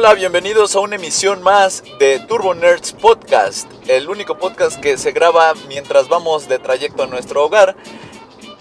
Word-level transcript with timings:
Hola, 0.00 0.14
bienvenidos 0.14 0.76
a 0.76 0.78
una 0.78 0.94
emisión 0.94 1.42
más 1.42 1.82
de 1.98 2.20
Turbo 2.20 2.54
Nerds 2.54 2.92
Podcast, 2.92 3.68
el 3.88 4.08
único 4.08 4.38
podcast 4.38 4.78
que 4.78 4.96
se 4.96 5.10
graba 5.10 5.54
mientras 5.66 6.08
vamos 6.08 6.48
de 6.48 6.60
trayecto 6.60 7.02
a 7.02 7.08
nuestro 7.08 7.44
hogar. 7.44 7.74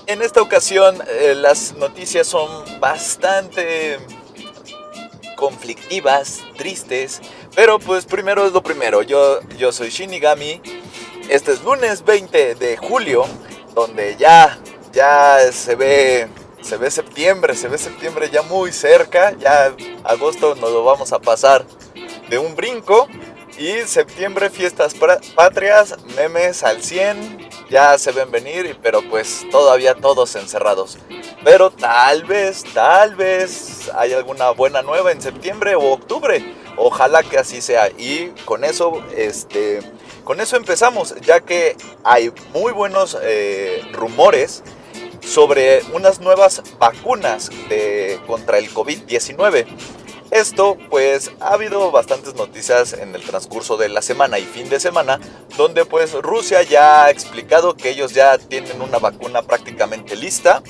En 0.08 0.24
esta 0.24 0.42
ocasión 0.42 0.98
eh, 1.08 1.36
las 1.36 1.76
noticias 1.76 2.26
son 2.26 2.50
bastante 2.80 4.00
conflictivas, 5.36 6.40
tristes, 6.58 7.22
pero 7.56 7.78
pues 7.78 8.08
primero 8.08 8.48
es 8.48 8.52
lo 8.52 8.64
primero. 8.64 9.04
Yo, 9.04 9.40
yo 9.60 9.72
soy 9.72 9.92
Shinigami. 9.92 10.60
Este 11.30 11.52
es 11.52 11.62
lunes 11.62 12.04
20 12.04 12.56
de 12.56 12.78
julio, 12.78 13.26
donde 13.76 14.16
ya, 14.18 14.58
ya 14.92 15.38
se 15.52 15.76
ve 15.76 16.28
se 16.68 16.76
ve 16.76 16.92
septiembre, 16.92 17.56
se 17.56 17.70
ve 17.70 17.78
septiembre 17.78 18.30
ya 18.30 18.42
muy 18.42 18.74
cerca, 18.74 19.32
ya 19.40 19.74
agosto 20.04 20.54
nos 20.56 20.70
lo 20.70 20.84
vamos 20.84 21.14
a 21.14 21.20
pasar 21.20 21.66
de 22.30 22.38
un 22.38 22.58
brinco 22.58 23.08
y 23.58 23.84
septiembre 23.86 24.50
fiestas 24.50 24.94
patrias, 25.34 25.96
memes 26.18 26.64
al 26.64 26.84
100, 26.84 27.50
ya 27.70 27.98
se 27.98 28.12
ven 28.12 28.32
venir, 28.32 28.78
pero 28.84 29.02
pues 29.10 29.46
todavía 29.50 29.96
todos 29.96 30.36
encerrados. 30.36 30.98
Pero 31.42 31.72
tal 31.72 32.26
vez, 32.26 32.66
tal 32.74 33.16
vez 33.16 33.90
hay 33.96 34.12
alguna 34.12 34.50
buena 34.50 34.82
nueva 34.82 35.14
en 35.14 35.22
septiembre 35.22 35.76
o 35.76 35.94
octubre. 35.94 36.54
Ojalá 36.76 37.24
que 37.24 37.38
así 37.38 37.62
sea. 37.62 37.90
Y 37.98 38.28
con 38.44 38.66
eso, 38.66 39.02
este, 39.16 39.80
con 40.26 40.42
eso 40.42 40.58
empezamos, 40.58 41.16
ya 41.22 41.40
que 41.40 41.78
hay 42.04 42.32
muy 42.54 42.74
buenos 42.74 43.18
eh, 43.22 43.82
rumores 43.94 44.64
sobre 45.28 45.84
unas 45.94 46.20
nuevas 46.20 46.64
vacunas 46.80 47.50
contra 48.26 48.58
el 48.58 48.74
COVID-19. 48.74 49.66
Esto 50.32 50.78
pues 50.90 51.32
ha 51.40 51.54
habido 51.54 51.90
bastantes 51.92 52.36
noticias 52.36 52.94
en 52.94 53.16
el 53.16 53.22
transcurso 53.24 53.78
de 53.78 53.88
la 53.88 54.02
semana 54.02 54.40
y 54.40 54.44
fin 54.44 54.70
de 54.70 54.80
semana 54.80 55.20
donde 55.56 55.86
pues 55.86 56.14
Rusia 56.14 56.64
ya 56.64 57.06
ha 57.06 57.12
explicado 57.12 57.76
que 57.76 57.90
ellos 57.90 58.14
ya 58.14 58.38
tienen 58.38 58.82
una 58.82 59.00
vacuna 59.00 59.42
prácticamente 59.42 60.18
lista 60.18 60.62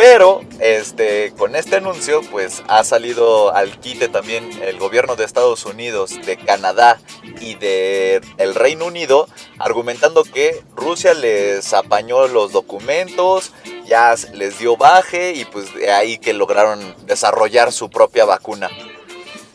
pero 0.00 0.40
este, 0.60 1.34
con 1.36 1.54
este 1.54 1.76
anuncio, 1.76 2.22
pues 2.30 2.62
ha 2.68 2.84
salido 2.84 3.54
al 3.54 3.78
quite 3.80 4.08
también 4.08 4.50
el 4.62 4.78
gobierno 4.78 5.14
de 5.14 5.26
Estados 5.26 5.66
Unidos, 5.66 6.18
de 6.24 6.38
Canadá 6.38 6.98
y 7.38 7.56
de 7.56 8.22
el 8.38 8.54
Reino 8.54 8.86
Unido, 8.86 9.28
argumentando 9.58 10.24
que 10.24 10.64
Rusia 10.74 11.12
les 11.12 11.74
apañó 11.74 12.28
los 12.28 12.50
documentos, 12.50 13.52
ya 13.84 14.14
les 14.32 14.58
dio 14.58 14.78
baje 14.78 15.34
y 15.34 15.44
pues 15.44 15.74
de 15.74 15.90
ahí 15.92 16.16
que 16.16 16.32
lograron 16.32 16.96
desarrollar 17.04 17.70
su 17.70 17.90
propia 17.90 18.24
vacuna. 18.24 18.70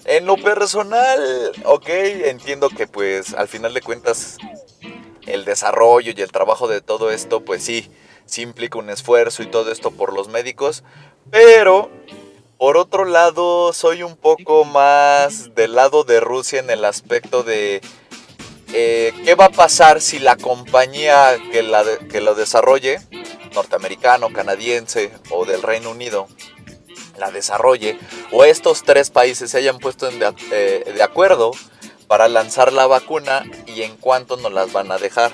En 0.04 0.28
lo 0.28 0.38
personal, 0.38 1.54
ok, 1.64 1.90
entiendo 1.90 2.70
que 2.70 2.86
pues 2.86 3.34
al 3.34 3.48
final 3.48 3.74
de 3.74 3.82
cuentas 3.82 4.38
el 5.26 5.44
desarrollo 5.44 6.14
y 6.16 6.22
el 6.22 6.32
trabajo 6.32 6.68
de 6.68 6.82
todo 6.82 7.10
esto, 7.10 7.44
pues 7.44 7.64
sí, 7.64 7.90
sí 8.26 8.42
implica 8.42 8.78
un 8.78 8.90
esfuerzo 8.90 9.44
y 9.44 9.48
todo 9.48 9.72
esto 9.72 9.92
por 9.92 10.14
los 10.14 10.28
médicos, 10.28 10.84
pero 11.32 11.90
por 12.58 12.78
otro 12.78 13.06
lado 13.06 13.74
soy 13.74 14.04
un 14.04 14.16
poco 14.16 14.64
más 14.66 15.54
del 15.56 15.76
lado 15.76 16.04
de 16.04 16.20
Rusia 16.20 16.60
en 16.60 16.70
el 16.70 16.86
aspecto 16.86 17.44
de 17.44 17.82
eh, 18.74 19.14
qué 19.24 19.36
va 19.36 19.46
a 19.46 19.52
pasar 19.52 20.02
si 20.02 20.20
la 20.20 20.38
compañía 20.38 21.38
que, 21.52 21.64
la 21.64 21.84
que 22.10 22.22
lo 22.22 22.36
desarrolle, 22.36 23.00
norteamericano, 23.54 24.34
canadiense 24.34 25.12
o 25.30 25.46
del 25.46 25.62
Reino 25.62 25.92
Unido, 25.92 26.28
la 27.18 27.32
desarrolle, 27.32 27.98
o 28.32 28.44
estos 28.44 28.84
tres 28.84 29.10
países 29.10 29.52
se 29.52 29.58
hayan 29.58 29.80
puesto 29.80 30.10
de, 30.10 30.34
eh, 30.52 30.94
de 30.94 31.04
acuerdo 31.04 31.52
para 32.08 32.28
lanzar 32.28 32.74
la 32.74 32.88
vacuna 32.88 33.44
y 33.66 33.82
en 33.84 33.96
cuánto 33.98 34.38
nos 34.38 34.52
las 34.52 34.72
van 34.72 34.92
a 34.92 34.98
dejar. 34.98 35.34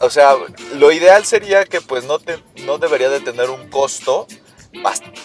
O 0.00 0.10
sea, 0.10 0.34
lo 0.74 0.92
ideal 0.92 1.24
sería 1.24 1.64
que 1.64 1.80
pues 1.80 2.04
no, 2.04 2.18
te, 2.18 2.42
no 2.64 2.78
debería 2.78 3.10
de 3.10 3.20
tener 3.20 3.50
un 3.50 3.68
costo 3.68 4.26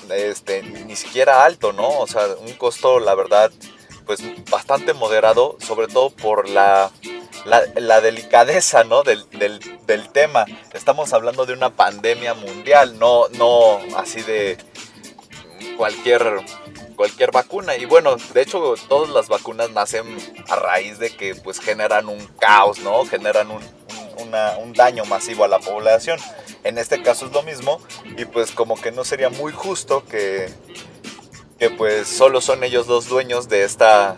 este, 0.09 0.63
ni 0.63 0.95
siquiera 0.95 1.45
alto, 1.45 1.73
¿no? 1.73 1.87
O 1.99 2.07
sea, 2.07 2.27
un 2.39 2.53
costo, 2.53 2.99
la 2.99 3.15
verdad, 3.15 3.51
pues 4.05 4.21
bastante 4.49 4.93
moderado, 4.93 5.57
sobre 5.59 5.87
todo 5.87 6.09
por 6.09 6.49
la, 6.49 6.91
la, 7.45 8.01
delicadeza, 8.01 8.83
¿no? 8.83 9.03
Del, 9.03 9.27
del, 9.29 10.09
tema. 10.09 10.45
Estamos 10.73 11.13
hablando 11.13 11.45
de 11.45 11.53
una 11.53 11.71
pandemia 11.71 12.33
mundial, 12.33 12.99
no, 12.99 13.27
no 13.29 13.79
así 13.97 14.21
de 14.21 14.57
cualquier 15.77 16.41
cualquier 16.95 17.31
vacuna 17.31 17.75
y 17.75 17.85
bueno 17.85 18.17
de 18.35 18.41
hecho 18.43 18.75
todas 18.87 19.09
las 19.09 19.27
vacunas 19.27 19.71
nacen 19.71 20.05
a 20.47 20.55
raíz 20.55 20.99
de 20.99 21.09
que 21.09 21.33
pues 21.33 21.59
generan 21.59 22.07
un 22.07 22.23
caos 22.39 22.77
no 22.79 23.03
generan 23.07 23.49
un, 23.49 23.63
un 24.17 24.73
daño 24.73 25.05
masivo 25.05 25.43
a 25.43 25.47
la 25.47 25.59
población. 25.59 26.19
En 26.63 26.77
este 26.77 27.01
caso 27.01 27.25
es 27.25 27.31
lo 27.33 27.43
mismo 27.43 27.81
y 28.17 28.25
pues 28.25 28.51
como 28.51 28.79
que 28.79 28.91
no 28.91 29.03
sería 29.03 29.29
muy 29.29 29.51
justo 29.51 30.05
que, 30.05 30.49
que 31.59 31.69
pues 31.69 32.07
solo 32.07 32.41
son 32.41 32.63
ellos 32.63 32.87
los 32.87 33.07
dueños 33.07 33.49
de 33.49 33.63
esta, 33.63 34.15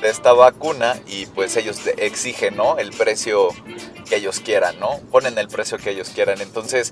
de 0.00 0.10
esta 0.10 0.32
vacuna 0.32 0.98
y 1.06 1.26
pues 1.26 1.56
ellos 1.56 1.80
exigen, 1.96 2.56
¿no? 2.56 2.78
El 2.78 2.90
precio 2.90 3.48
que 4.08 4.16
ellos 4.16 4.40
quieran, 4.40 4.78
¿no? 4.80 5.00
Ponen 5.10 5.38
el 5.38 5.48
precio 5.48 5.78
que 5.78 5.90
ellos 5.90 6.10
quieran. 6.10 6.40
Entonces, 6.40 6.90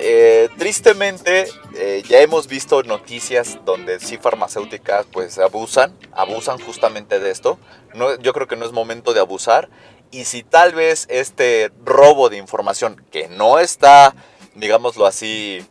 eh, 0.00 0.48
tristemente 0.58 1.48
eh, 1.74 2.02
ya 2.08 2.20
hemos 2.20 2.46
visto 2.46 2.82
noticias 2.82 3.58
donde 3.64 3.98
sí 3.98 4.16
farmacéuticas 4.16 5.06
pues 5.10 5.38
abusan, 5.38 5.92
abusan 6.12 6.58
justamente 6.58 7.18
de 7.18 7.30
esto. 7.30 7.58
No, 7.94 8.16
yo 8.20 8.32
creo 8.32 8.46
que 8.46 8.56
no 8.56 8.64
es 8.64 8.72
momento 8.72 9.12
de 9.12 9.20
abusar 9.20 9.68
y 10.10 10.24
si 10.24 10.42
tal 10.42 10.74
vez 10.74 11.06
este 11.10 11.70
robo 11.84 12.28
de 12.28 12.36
información 12.36 13.04
que 13.10 13.28
no 13.28 13.58
está, 13.58 14.14
digámoslo 14.54 15.06
así, 15.06 15.66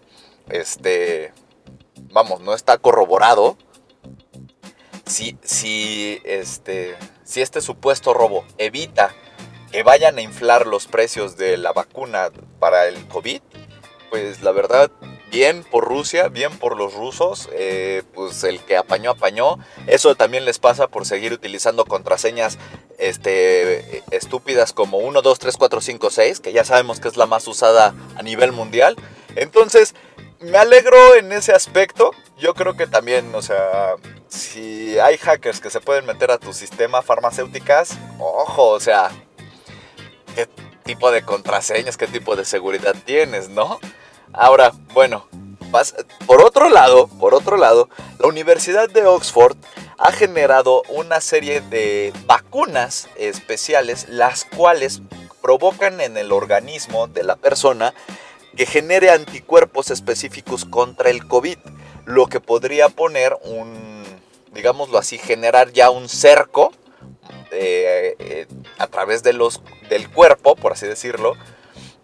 este, 0.49 1.33
vamos, 2.11 2.41
no 2.41 2.53
está 2.53 2.77
corroborado, 2.77 3.57
si, 5.05 5.37
si, 5.43 6.21
este, 6.23 6.95
si 7.23 7.41
este 7.41 7.61
supuesto 7.61 8.13
robo 8.13 8.45
evita 8.57 9.13
que 9.71 9.83
vayan 9.83 10.17
a 10.17 10.21
inflar 10.21 10.67
los 10.67 10.87
precios 10.87 11.37
de 11.37 11.57
la 11.57 11.73
vacuna 11.73 12.29
para 12.59 12.87
el 12.87 13.07
COVID, 13.07 13.41
pues 14.09 14.41
la 14.41 14.51
verdad 14.51 14.91
bien 15.31 15.63
por 15.63 15.85
Rusia, 15.85 16.29
bien 16.29 16.57
por 16.57 16.77
los 16.77 16.93
rusos, 16.93 17.49
eh, 17.53 18.03
pues 18.13 18.43
el 18.43 18.59
que 18.61 18.77
apañó, 18.77 19.11
apañó. 19.11 19.57
Eso 19.87 20.15
también 20.15 20.45
les 20.45 20.59
pasa 20.59 20.87
por 20.87 21.05
seguir 21.05 21.33
utilizando 21.33 21.85
contraseñas 21.85 22.57
este, 22.97 24.03
estúpidas 24.11 24.73
como 24.73 24.97
1, 24.97 25.21
2, 25.21 25.39
3, 25.39 25.57
4, 25.57 25.81
5, 25.81 26.09
6, 26.09 26.39
que 26.39 26.53
ya 26.53 26.63
sabemos 26.63 26.99
que 26.99 27.07
es 27.07 27.17
la 27.17 27.25
más 27.25 27.47
usada 27.47 27.93
a 28.15 28.23
nivel 28.23 28.51
mundial. 28.51 28.95
Entonces, 29.35 29.93
me 30.39 30.57
alegro 30.57 31.15
en 31.15 31.31
ese 31.31 31.53
aspecto. 31.53 32.11
Yo 32.37 32.53
creo 32.53 32.75
que 32.75 32.87
también, 32.87 33.33
o 33.35 33.41
sea, 33.41 33.95
si 34.27 34.99
hay 34.99 35.17
hackers 35.17 35.59
que 35.59 35.69
se 35.69 35.79
pueden 35.79 36.05
meter 36.05 36.31
a 36.31 36.37
tu 36.37 36.53
sistema 36.53 37.01
farmacéuticas, 37.01 37.97
ojo, 38.19 38.69
o 38.69 38.79
sea, 38.79 39.11
¿qué 40.35 40.47
tipo 40.83 41.11
de 41.11 41.23
contraseñas, 41.23 41.97
qué 41.97 42.07
tipo 42.07 42.35
de 42.35 42.45
seguridad 42.45 42.95
tienes, 43.05 43.49
no? 43.49 43.79
Ahora, 44.33 44.71
bueno, 44.93 45.27
por 46.25 46.41
otro 46.41 46.69
lado, 46.69 47.07
por 47.19 47.33
otro 47.33 47.57
lado, 47.57 47.89
la 48.19 48.27
Universidad 48.27 48.89
de 48.89 49.05
Oxford 49.05 49.57
ha 49.97 50.11
generado 50.11 50.83
una 50.89 51.21
serie 51.21 51.61
de 51.61 52.13
vacunas 52.25 53.07
especiales, 53.17 54.07
las 54.09 54.45
cuales 54.45 55.01
provocan 55.41 56.01
en 56.01 56.17
el 56.17 56.31
organismo 56.31 57.07
de 57.07 57.23
la 57.23 57.35
persona 57.35 57.93
que 58.55 58.65
genere 58.65 59.11
anticuerpos 59.11 59.91
específicos 59.91 60.65
contra 60.65 61.09
el 61.09 61.27
COVID, 61.27 61.57
lo 62.05 62.27
que 62.27 62.39
podría 62.39 62.89
poner 62.89 63.37
un, 63.43 64.03
digámoslo 64.53 64.97
así, 64.97 65.17
generar 65.17 65.71
ya 65.71 65.89
un 65.89 66.09
cerco 66.09 66.71
eh, 67.51 68.15
eh, 68.19 68.47
a 68.77 68.87
través 68.87 69.23
de 69.23 69.33
los, 69.33 69.61
del 69.89 70.09
cuerpo, 70.09 70.55
por 70.55 70.73
así 70.73 70.87
decirlo, 70.87 71.33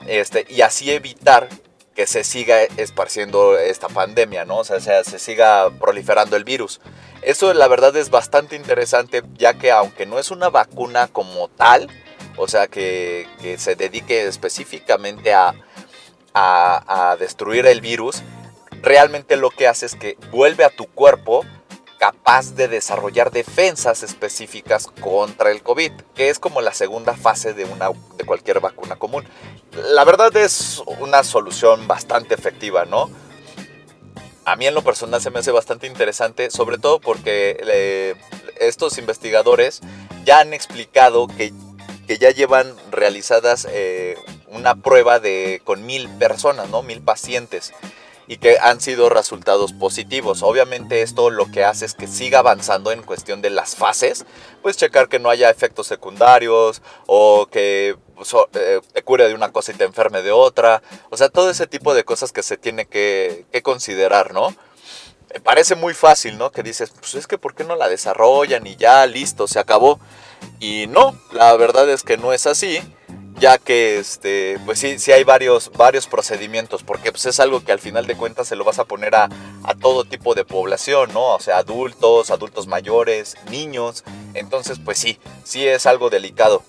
este, 0.08 0.46
y 0.50 0.62
así 0.62 0.92
evitar 0.92 1.50
que 1.96 2.08
se 2.08 2.24
siga 2.24 2.64
esparciendo 2.78 3.58
esta 3.58 3.88
pandemia, 3.88 4.46
¿no? 4.46 4.58
O 4.58 4.64
sea, 4.64 4.80
se, 4.80 5.20
siga 5.20 5.70
proliferando 5.80 6.36
el 6.36 6.44
virus. 6.44 6.82
Eso 7.22 7.54
la 7.54 7.68
verdad 7.68 7.96
es 7.96 8.10
bastante 8.10 8.56
interesante, 8.56 9.24
ya 9.38 9.54
que 9.54 9.72
aunque 9.72 10.06
no 10.06 10.20
es 10.20 10.32
una 10.32 10.50
vacuna 10.50 11.08
como 11.08 11.48
tal, 11.50 11.90
o 12.38 12.48
sea, 12.48 12.68
que, 12.68 13.28
se 13.58 13.76
dedique 13.76 14.26
específicamente 14.28 15.34
a, 15.34 15.54
a, 16.34 17.16
destruir 17.20 17.68
el 17.68 17.82
virus, 17.82 18.24
realmente 18.82 19.38
lo 19.38 19.52
que 19.52 19.68
hace 19.68 19.86
es 19.86 19.96
que 19.96 20.18
vuelve 20.32 20.64
a 20.64 20.70
tu 20.70 20.88
cuerpo 20.88 21.46
capaz 22.04 22.54
de 22.56 22.68
desarrollar 22.68 23.32
defensas 23.32 24.04
específicas 24.04 24.88
contra 24.88 25.52
el 25.52 25.64
COVID, 25.64 25.94
que 26.14 26.30
es 26.30 26.38
como 26.38 26.60
la 26.60 26.74
segunda 26.74 27.14
fase 27.14 27.54
de, 27.54 27.64
una, 27.64 27.92
de 28.18 28.26
cualquier 28.26 28.60
vacuna 28.60 28.98
común. 28.98 29.24
La 29.72 30.04
verdad 30.04 30.36
es 30.36 30.84
una 31.00 31.24
solución 31.24 31.88
bastante 31.88 32.34
efectiva, 32.34 32.84
¿no? 32.84 33.10
A 34.44 34.58
mí 34.58 34.68
en 34.68 34.74
lo 34.74 34.82
personal 34.82 35.22
se 35.22 35.32
me 35.32 35.40
hace 35.40 35.52
bastante 35.52 35.88
interesante, 35.88 36.52
sobre 36.52 36.78
todo 36.78 37.00
porque 37.00 37.56
eh, 37.66 38.16
estos 38.60 38.98
investigadores 38.98 39.80
ya 40.26 40.42
han 40.42 40.54
explicado 40.54 41.28
que, 41.28 41.54
que 42.06 42.18
ya 42.18 42.32
llevan 42.32 42.76
realizadas 42.92 43.66
eh, 43.72 44.18
una 44.48 44.76
prueba 44.76 45.22
de, 45.22 45.62
con 45.64 45.86
mil 45.86 46.10
personas, 46.10 46.68
¿no? 46.68 46.84
Mil 46.84 47.02
pacientes 47.02 47.72
y 48.28 48.38
que 48.38 48.58
han 48.60 48.80
sido 48.82 49.10
resultados 49.10 49.74
positivos. 49.74 50.44
Obviamente 50.44 51.02
esto 51.02 51.30
lo 51.30 51.52
que 51.52 51.64
hace 51.64 51.86
es 51.86 51.94
que 51.94 52.08
siga 52.08 52.40
avanzando 52.40 52.92
en 52.92 53.04
cuestión 53.04 53.42
de 53.42 53.50
las 53.50 53.76
fases, 53.76 54.26
pues 54.62 54.78
checar 54.78 55.10
que 55.10 55.20
no 55.20 55.30
haya 55.30 55.50
efectos 55.50 55.88
secundarios 55.88 56.82
o 57.06 57.48
que 57.52 57.98
pues, 58.16 58.34
eh, 58.54 58.82
te 58.94 59.04
cure 59.04 59.28
de 59.28 59.34
una 59.34 59.52
cosa 59.52 59.72
y 59.72 59.76
te 59.76 59.84
enferme 59.84 60.22
de 60.22 60.32
otra. 60.32 60.82
O 61.10 61.18
sea, 61.18 61.30
todo 61.30 61.50
ese 61.50 61.68
tipo 61.68 61.94
de 61.94 62.06
cosas 62.06 62.32
que 62.32 62.44
se 62.44 62.58
tiene 62.58 62.86
que, 62.86 63.46
que 63.52 63.62
considerar, 63.62 64.34
¿no? 64.34 64.56
Me 65.34 65.40
parece 65.40 65.76
muy 65.76 65.94
fácil, 65.94 66.38
¿no? 66.38 66.52
Que 66.52 66.64
dices, 66.64 66.92
pues 66.92 67.16
es 67.16 67.28
que 67.28 67.38
¿por 67.38 67.56
qué 67.56 67.64
no 67.64 67.76
la 67.76 67.90
desarrollan 67.90 68.68
y 68.68 68.76
ya, 68.76 69.06
listo, 69.06 69.48
se 69.48 69.60
acabó? 69.60 70.00
Y 70.60 70.88
no, 70.88 71.18
la 71.32 71.56
verdad 71.56 71.90
es 71.90 72.04
que 72.04 72.18
no 72.18 72.34
es 72.34 72.46
así 72.46 72.80
ya 73.44 73.58
que 73.58 74.00
este, 74.00 74.58
pues 74.64 74.80
sí, 74.80 75.00
sí 75.00 75.12
hay 75.12 75.26
varios, 75.26 75.70
varios 75.74 76.08
procedimientos, 76.08 76.82
porque 76.82 77.12
pues 77.12 77.26
es 77.26 77.42
algo 77.42 77.62
que 77.62 77.74
al 77.74 77.80
final 77.80 78.08
de 78.08 78.16
cuentas 78.16 78.48
se 78.48 78.56
lo 78.56 78.64
vas 78.64 78.80
a 78.80 78.86
poner 78.86 79.16
a, 79.16 79.28
todo 79.82 80.06
tipo 80.06 80.34
de 80.34 80.46
población, 80.46 81.12
¿no? 81.12 81.36
O 81.36 81.40
sea, 81.42 81.58
adultos, 81.58 82.32
adultos 82.32 82.68
mayores, 82.68 83.36
niños, 83.52 84.06
entonces 84.34 84.80
pues 84.80 84.98
sí, 84.98 85.20
sí 85.44 85.68
es 85.68 85.86
algo 85.88 86.10
delicado. 86.10 86.64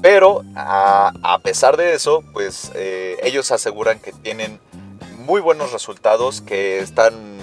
Pero 0.00 0.44
a, 0.54 1.40
pesar 1.42 1.76
de 1.76 1.94
eso, 1.94 2.22
pues 2.32 2.70
eh, 2.76 3.16
ellos 3.24 3.50
aseguran 3.50 3.98
que 3.98 4.12
tienen 4.12 4.60
muy 5.18 5.40
buenos 5.40 5.72
resultados, 5.72 6.40
que 6.40 6.78
están 6.78 7.36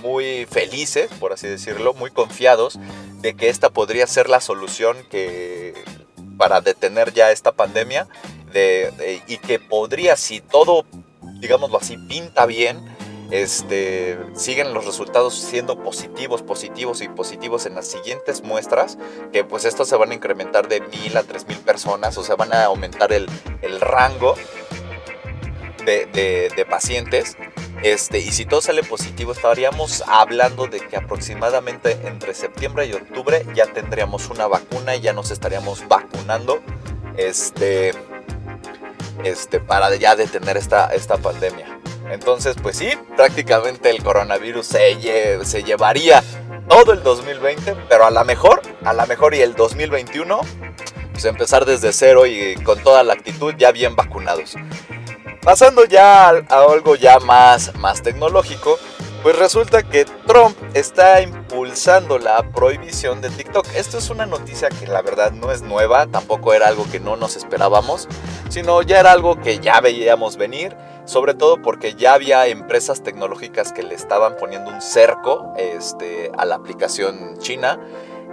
muy 0.00 0.46
felices, 0.46 1.10
por 1.20 1.34
así 1.34 1.48
decirlo, 1.48 1.92
muy 1.92 2.10
confiados 2.10 2.78
de 3.20 3.34
que 3.34 3.50
esta 3.50 3.68
podría 3.68 4.06
ser 4.06 4.30
la 4.30 4.40
solución 4.40 4.96
que 5.10 5.74
para 6.40 6.62
detener 6.62 7.12
ya 7.12 7.32
esta 7.32 7.52
pandemia 7.52 8.08
de, 8.50 9.22
y 9.26 9.36
que 9.36 9.58
podría, 9.58 10.16
si 10.16 10.40
todo, 10.40 10.86
digámoslo 11.38 11.76
así, 11.76 11.98
pinta 11.98 12.46
bien, 12.46 12.82
este, 13.30 14.18
siguen 14.34 14.72
los 14.72 14.86
resultados 14.86 15.34
siendo 15.34 15.82
positivos, 15.82 16.40
positivos 16.40 17.02
y 17.02 17.08
positivos 17.08 17.66
en 17.66 17.74
las 17.74 17.88
siguientes 17.88 18.42
muestras, 18.42 18.96
que 19.34 19.44
pues 19.44 19.66
estos 19.66 19.86
se 19.86 19.96
van 19.96 20.12
a 20.12 20.14
incrementar 20.14 20.66
de 20.66 20.80
mil 20.80 21.14
a 21.18 21.24
tres 21.24 21.46
mil 21.46 21.58
personas, 21.58 22.16
o 22.16 22.24
sea, 22.24 22.36
van 22.36 22.54
a 22.54 22.64
aumentar 22.64 23.12
el, 23.12 23.28
el 23.60 23.78
rango 23.78 24.34
de, 25.84 26.66
pacientes. 26.68 27.36
Este, 27.82 28.18
y 28.18 28.30
si 28.32 28.44
todo 28.44 28.60
sale 28.60 28.82
positivo, 28.82 29.32
estaríamos 29.32 30.04
hablando 30.06 30.66
de 30.66 30.80
que 30.80 30.96
aproximadamente 30.96 31.98
entre 32.04 32.34
septiembre 32.34 32.86
y 32.86 32.92
octubre 32.92 33.44
ya 33.54 33.66
tendríamos 33.66 34.28
una 34.28 34.46
vacuna 34.46 34.96
y 34.96 35.00
ya 35.00 35.12
nos 35.12 35.30
estaríamos 35.30 35.88
vacunando 35.88 36.60
este, 37.16 37.92
este, 39.24 39.60
para 39.60 39.94
ya 39.96 40.16
detener 40.16 40.56
esta, 40.56 40.88
esta 40.88 41.16
pandemia. 41.16 41.80
Entonces, 42.10 42.56
pues 42.60 42.76
sí, 42.76 42.90
prácticamente 43.16 43.90
el 43.90 44.02
coronavirus 44.02 44.66
se, 44.66 45.44
se 45.44 45.62
llevaría 45.62 46.22
todo 46.68 46.92
el 46.92 47.02
2020, 47.02 47.76
pero 47.88 48.04
a 48.04 48.10
la 48.10 48.24
mejor, 48.24 48.62
a 48.84 48.92
la 48.92 49.06
mejor 49.06 49.34
y 49.34 49.40
el 49.40 49.54
2021, 49.54 50.40
pues 51.12 51.24
empezar 51.24 51.64
desde 51.64 51.92
cero 51.92 52.26
y 52.26 52.54
con 52.62 52.82
toda 52.82 53.02
la 53.02 53.12
actitud 53.12 53.54
ya 53.56 53.72
bien 53.72 53.96
vacunados. 53.96 54.56
Pasando 55.42 55.86
ya 55.86 56.28
a, 56.28 56.38
algo 56.70 56.96
ya 56.96 57.18
más, 57.18 57.74
más 57.76 58.02
tecnológico, 58.02 58.78
pues 59.22 59.38
resulta 59.38 59.82
que 59.82 60.04
Trump 60.26 60.56
está 60.74 61.22
impulsando 61.22 62.18
la 62.18 62.42
prohibición 62.52 63.22
de 63.22 63.30
TikTok. 63.30 63.66
Esto 63.74 63.98
es 63.98 64.10
una 64.10 64.26
noticia 64.26 64.68
que 64.68 64.86
la 64.86 65.00
verdad 65.00 65.32
no 65.32 65.50
es 65.50 65.62
nueva, 65.62 66.06
tampoco 66.06 66.52
era 66.52 66.68
algo 66.68 66.86
que 66.90 67.00
no 67.00 67.16
nos 67.16 67.36
esperábamos, 67.36 68.06
sino 68.50 68.82
ya 68.82 69.00
era 69.00 69.12
algo 69.12 69.40
que 69.40 69.58
ya 69.58 69.80
veíamos 69.80 70.36
venir, 70.36 70.76
sobre 71.06 71.34
todo 71.34 71.60
porque 71.62 71.94
ya 71.94 72.14
había 72.14 72.46
empresas 72.46 73.02
tecnológicas 73.02 73.72
que 73.72 73.82
le 73.82 73.94
estaban 73.94 74.36
poniendo 74.36 74.70
un 74.70 74.82
cerco 74.82 75.54
este, 75.56 76.30
a 76.36 76.44
la 76.44 76.56
aplicación 76.56 77.38
china. 77.38 77.80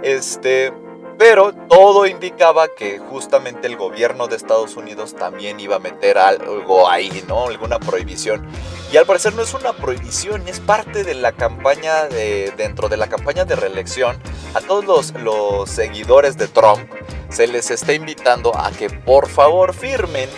Este, 0.02 0.72
pero 1.18 1.52
todo 1.52 2.06
indicaba 2.06 2.68
que 2.68 3.00
justamente 3.00 3.66
el 3.66 3.76
gobierno 3.76 4.28
de 4.28 4.36
Estados 4.36 4.76
Unidos 4.76 5.16
también 5.16 5.58
iba 5.58 5.76
a 5.76 5.80
meter 5.80 6.16
algo 6.16 6.88
ahí, 6.88 7.24
¿no? 7.26 7.48
Alguna 7.48 7.80
prohibición. 7.80 8.48
Y 8.92 8.96
al 8.96 9.04
parecer 9.04 9.34
no 9.34 9.42
es 9.42 9.52
una 9.52 9.72
prohibición, 9.72 10.46
es 10.46 10.60
parte 10.60 11.02
de 11.02 11.14
la 11.14 11.32
campaña, 11.32 12.04
de, 12.04 12.52
dentro 12.56 12.88
de 12.88 12.96
la 12.96 13.08
campaña 13.08 13.44
de 13.44 13.56
reelección, 13.56 14.16
a 14.54 14.60
todos 14.60 14.84
los, 14.84 15.12
los 15.14 15.68
seguidores 15.68 16.38
de 16.38 16.46
Trump 16.46 16.88
se 17.28 17.46
les 17.48 17.70
está 17.70 17.92
invitando 17.92 18.56
a 18.56 18.70
que 18.70 18.88
por 18.88 19.28
favor 19.28 19.74
firmen 19.74 20.30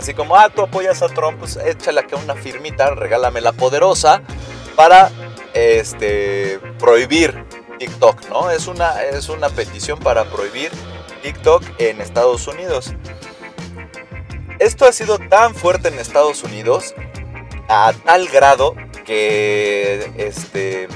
Así 0.00 0.14
como, 0.14 0.34
ah, 0.34 0.48
tú 0.48 0.62
apoyas 0.62 1.02
a 1.02 1.08
Trump, 1.08 1.40
pues 1.40 1.56
échale 1.56 2.00
acá 2.00 2.16
una 2.16 2.34
firmita, 2.34 2.94
regálame 2.94 3.42
la 3.42 3.52
poderosa 3.52 4.22
para 4.74 5.10
este, 5.52 6.58
prohibir 6.78 7.44
TikTok, 7.80 8.28
¿no? 8.28 8.50
Es 8.50 8.66
una, 8.66 9.02
es 9.02 9.30
una 9.30 9.48
petición 9.48 9.98
para 9.98 10.26
prohibir 10.26 10.70
TikTok 11.22 11.64
en 11.78 12.02
Estados 12.02 12.46
Unidos. 12.46 12.92
Esto 14.58 14.84
ha 14.84 14.92
sido 14.92 15.18
tan 15.18 15.54
fuerte 15.54 15.88
en 15.88 15.98
Estados 15.98 16.44
Unidos 16.44 16.94
a 17.70 17.94
tal 18.04 18.28
grado 18.28 18.74
que 19.06 20.12
este 20.18 20.88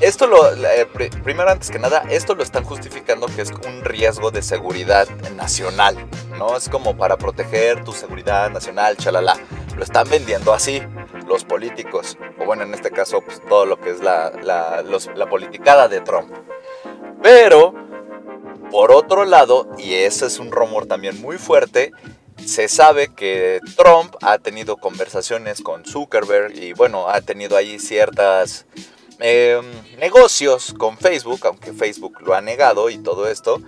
esto 0.00 0.26
lo 0.28 0.52
eh, 0.52 0.86
primero 1.24 1.50
antes 1.50 1.70
que 1.70 1.78
nada 1.78 2.04
esto 2.08 2.34
lo 2.34 2.42
están 2.42 2.64
justificando 2.64 3.26
que 3.26 3.42
es 3.42 3.50
un 3.50 3.82
riesgo 3.82 4.30
de 4.30 4.42
seguridad 4.42 5.08
nacional 5.34 5.96
no 6.38 6.54
es 6.54 6.68
como 6.68 6.96
para 6.98 7.16
proteger 7.16 7.82
tu 7.82 7.92
seguridad 7.92 8.50
nacional 8.50 8.98
chalala 8.98 9.38
lo 9.74 9.82
están 9.82 10.08
vendiendo 10.10 10.52
así 10.52 10.82
los 11.26 11.44
políticos, 11.44 12.16
bueno, 12.46 12.62
en 12.62 12.72
este 12.72 12.90
caso, 12.90 13.20
pues, 13.20 13.42
todo 13.48 13.66
lo 13.66 13.78
que 13.78 13.90
es 13.90 14.00
la, 14.00 14.30
la, 14.42 15.26
politicada 15.28 15.88
de 15.88 16.00
Trump. 16.00 16.32
Pero, 17.22 17.74
por 18.70 18.92
otro 18.92 19.24
lado, 19.24 19.68
y 19.76 19.94
ese 19.94 20.26
es 20.26 20.38
un 20.38 20.52
rumor 20.52 20.86
también 20.86 21.20
muy 21.20 21.36
fuerte, 21.36 21.92
se 22.44 22.68
sabe 22.68 23.08
que 23.14 23.60
Trump 23.76 24.14
ha 24.22 24.38
tenido 24.38 24.76
conversaciones 24.76 25.60
con 25.60 25.84
Zuckerberg 25.84 26.56
y 26.56 26.72
bueno, 26.74 27.08
ha 27.08 27.20
tenido 27.20 27.56
ahí 27.56 27.78
ciertas 27.78 28.66
em, 29.18 29.64
negocios 29.98 30.74
con 30.78 30.96
Facebook, 30.98 31.40
aunque 31.44 31.72
Facebook 31.72 32.20
lo 32.20 32.34
ha 32.34 32.40
negado 32.40 32.90
y 32.90 32.98
todo 32.98 33.26
esto, 33.26 33.60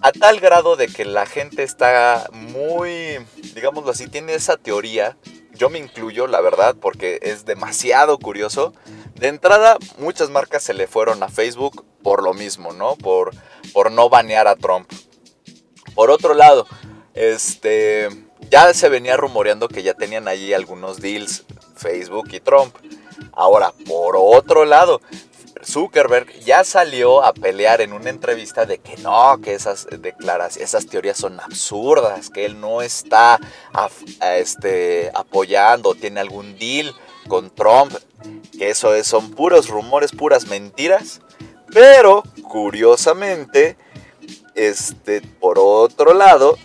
a 0.00 0.10
tal 0.12 0.40
grado 0.40 0.76
de 0.76 0.88
que 0.88 1.04
la 1.04 1.26
gente 1.26 1.62
está 1.62 2.28
muy, 2.32 3.18
digámoslo 3.54 3.90
así, 3.90 4.08
tiene 4.08 4.34
esa 4.34 4.56
teoría 4.56 5.16
yo 5.58 5.68
me 5.68 5.78
incluyo, 5.78 6.26
la 6.26 6.40
verdad, 6.40 6.76
porque 6.80 7.18
es 7.20 7.44
demasiado 7.44 8.18
curioso. 8.18 8.72
De 9.16 9.28
entrada, 9.28 9.76
muchas 9.98 10.30
marcas 10.30 10.62
se 10.62 10.72
le 10.72 10.86
fueron 10.86 11.22
a 11.22 11.28
Facebook 11.28 11.84
por 12.02 12.22
lo 12.22 12.32
mismo, 12.32 12.72
¿no? 12.72 12.96
Por, 12.96 13.32
por 13.72 13.90
no 13.90 14.08
banear 14.08 14.46
a 14.46 14.56
Trump. 14.56 14.90
Por 15.94 16.10
otro 16.10 16.32
lado, 16.32 16.66
este, 17.14 18.08
ya 18.50 18.72
se 18.72 18.88
venía 18.88 19.16
rumoreando 19.16 19.68
que 19.68 19.82
ya 19.82 19.94
tenían 19.94 20.28
allí 20.28 20.54
algunos 20.54 21.00
deals 21.00 21.44
Facebook 21.76 22.28
y 22.32 22.40
Trump. 22.40 22.74
Ahora, 23.32 23.72
por 23.86 24.16
otro 24.16 24.64
lado, 24.64 25.00
Zuckerberg 25.64 26.32
ya 26.40 26.64
salió 26.64 27.22
a 27.22 27.32
pelear 27.32 27.80
en 27.80 27.92
una 27.92 28.10
entrevista 28.10 28.66
de 28.66 28.78
que 28.78 28.96
no, 28.98 29.40
que 29.42 29.54
esas 29.54 29.86
declaraciones, 29.90 30.68
esas 30.68 30.86
teorías 30.86 31.18
son 31.18 31.40
absurdas, 31.40 32.30
que 32.30 32.44
él 32.44 32.60
no 32.60 32.82
está 32.82 33.38
este, 34.36 35.10
apoyando, 35.14 35.94
tiene 35.94 36.20
algún 36.20 36.58
deal 36.58 36.94
con 37.28 37.50
Trump, 37.50 37.92
que 38.58 38.70
eso 38.70 38.94
es, 38.94 39.06
son 39.06 39.30
puros 39.30 39.68
rumores, 39.68 40.12
puras 40.12 40.46
mentiras. 40.46 41.20
Pero, 41.72 42.22
curiosamente, 42.42 43.76
este, 44.54 45.20
por 45.20 45.58
otro 45.58 46.14
lado, 46.14 46.56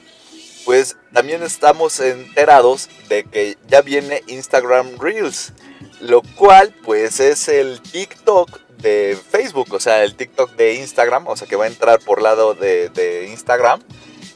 pues 0.66 0.98
también 1.12 1.44
estamos 1.44 2.00
enterados 2.00 2.90
de 3.10 3.26
que 3.26 3.58
ya 3.68 3.82
viene 3.82 4.24
Instagram 4.28 4.98
Reels, 4.98 5.54
lo 6.00 6.22
cual 6.36 6.74
pues 6.84 7.20
es 7.20 7.48
el 7.48 7.82
TikTok 7.82 8.63
de 8.84 9.18
Facebook, 9.32 9.74
o 9.74 9.80
sea, 9.80 10.04
el 10.04 10.16
TikTok 10.16 10.52
de 10.52 10.76
Instagram, 10.76 11.28
o 11.28 11.36
sea, 11.36 11.48
que 11.48 11.56
va 11.56 11.64
a 11.66 11.68
entrar 11.68 12.00
por 12.00 12.22
lado 12.22 12.54
de, 12.54 13.28
Instagram. 13.32 13.82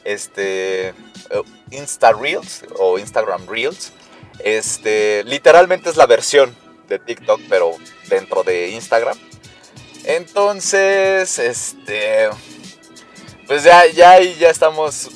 este, 0.04 0.94
Insta 1.70 2.12
Reels 2.12 2.64
o 2.78 2.98
Instagram 2.98 3.46
Reels. 3.46 3.92
Este, 4.40 5.22
literalmente 5.24 5.90
es 5.90 5.96
la 5.96 6.06
versión 6.06 6.56
de 6.88 6.98
TikTok, 6.98 7.40
pero 7.48 7.76
dentro 8.08 8.42
de 8.42 8.70
Instagram. 8.70 9.18
Entonces, 10.04 11.38
este, 11.38 12.30
pues 13.46 13.64
ya, 13.64 13.86
ya, 13.86 14.20
ya 14.20 14.48
estamos 14.48 15.10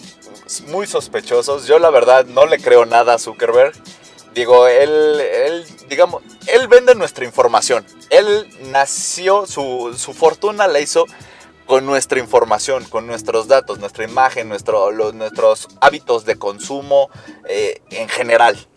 muy 0.67 0.87
sospechosos. 0.87 1.67
Yo 1.67 1.79
la 1.79 1.91
verdad 1.91 2.27
no 2.27 2.47
le 2.47 2.59
creo 2.59 2.85
nada 2.85 3.15
a 3.15 3.19
Zuckerberg. 3.19 3.73
Digo, 4.35 4.67
él, 4.67 5.21
él, 5.21 5.65
digamos, 5.89 6.23
él 6.47 6.67
vende 6.69 6.95
nuestra 6.95 7.25
información. 7.25 7.85
Él 8.09 8.49
nació, 8.71 9.47
su, 9.47 9.95
su 9.99 10.15
fortuna 10.15 10.67
la 10.67 10.81
hizo 10.81 11.05
con 11.67 11.87
nuestra 11.87 12.19
información, 12.19 12.85
con 12.85 13.07
nuestros 13.07 13.49
datos, 13.49 13.79
nuestra 13.79 14.05
imagen, 14.05 14.49
nuestro, 14.49 14.91
los, 14.91 15.15
nuestros 15.15 15.69
hábitos 15.81 16.25
de 16.25 16.37
consumo 16.37 17.11
eh, 17.49 17.81
en 17.91 18.09
general. 18.09 18.69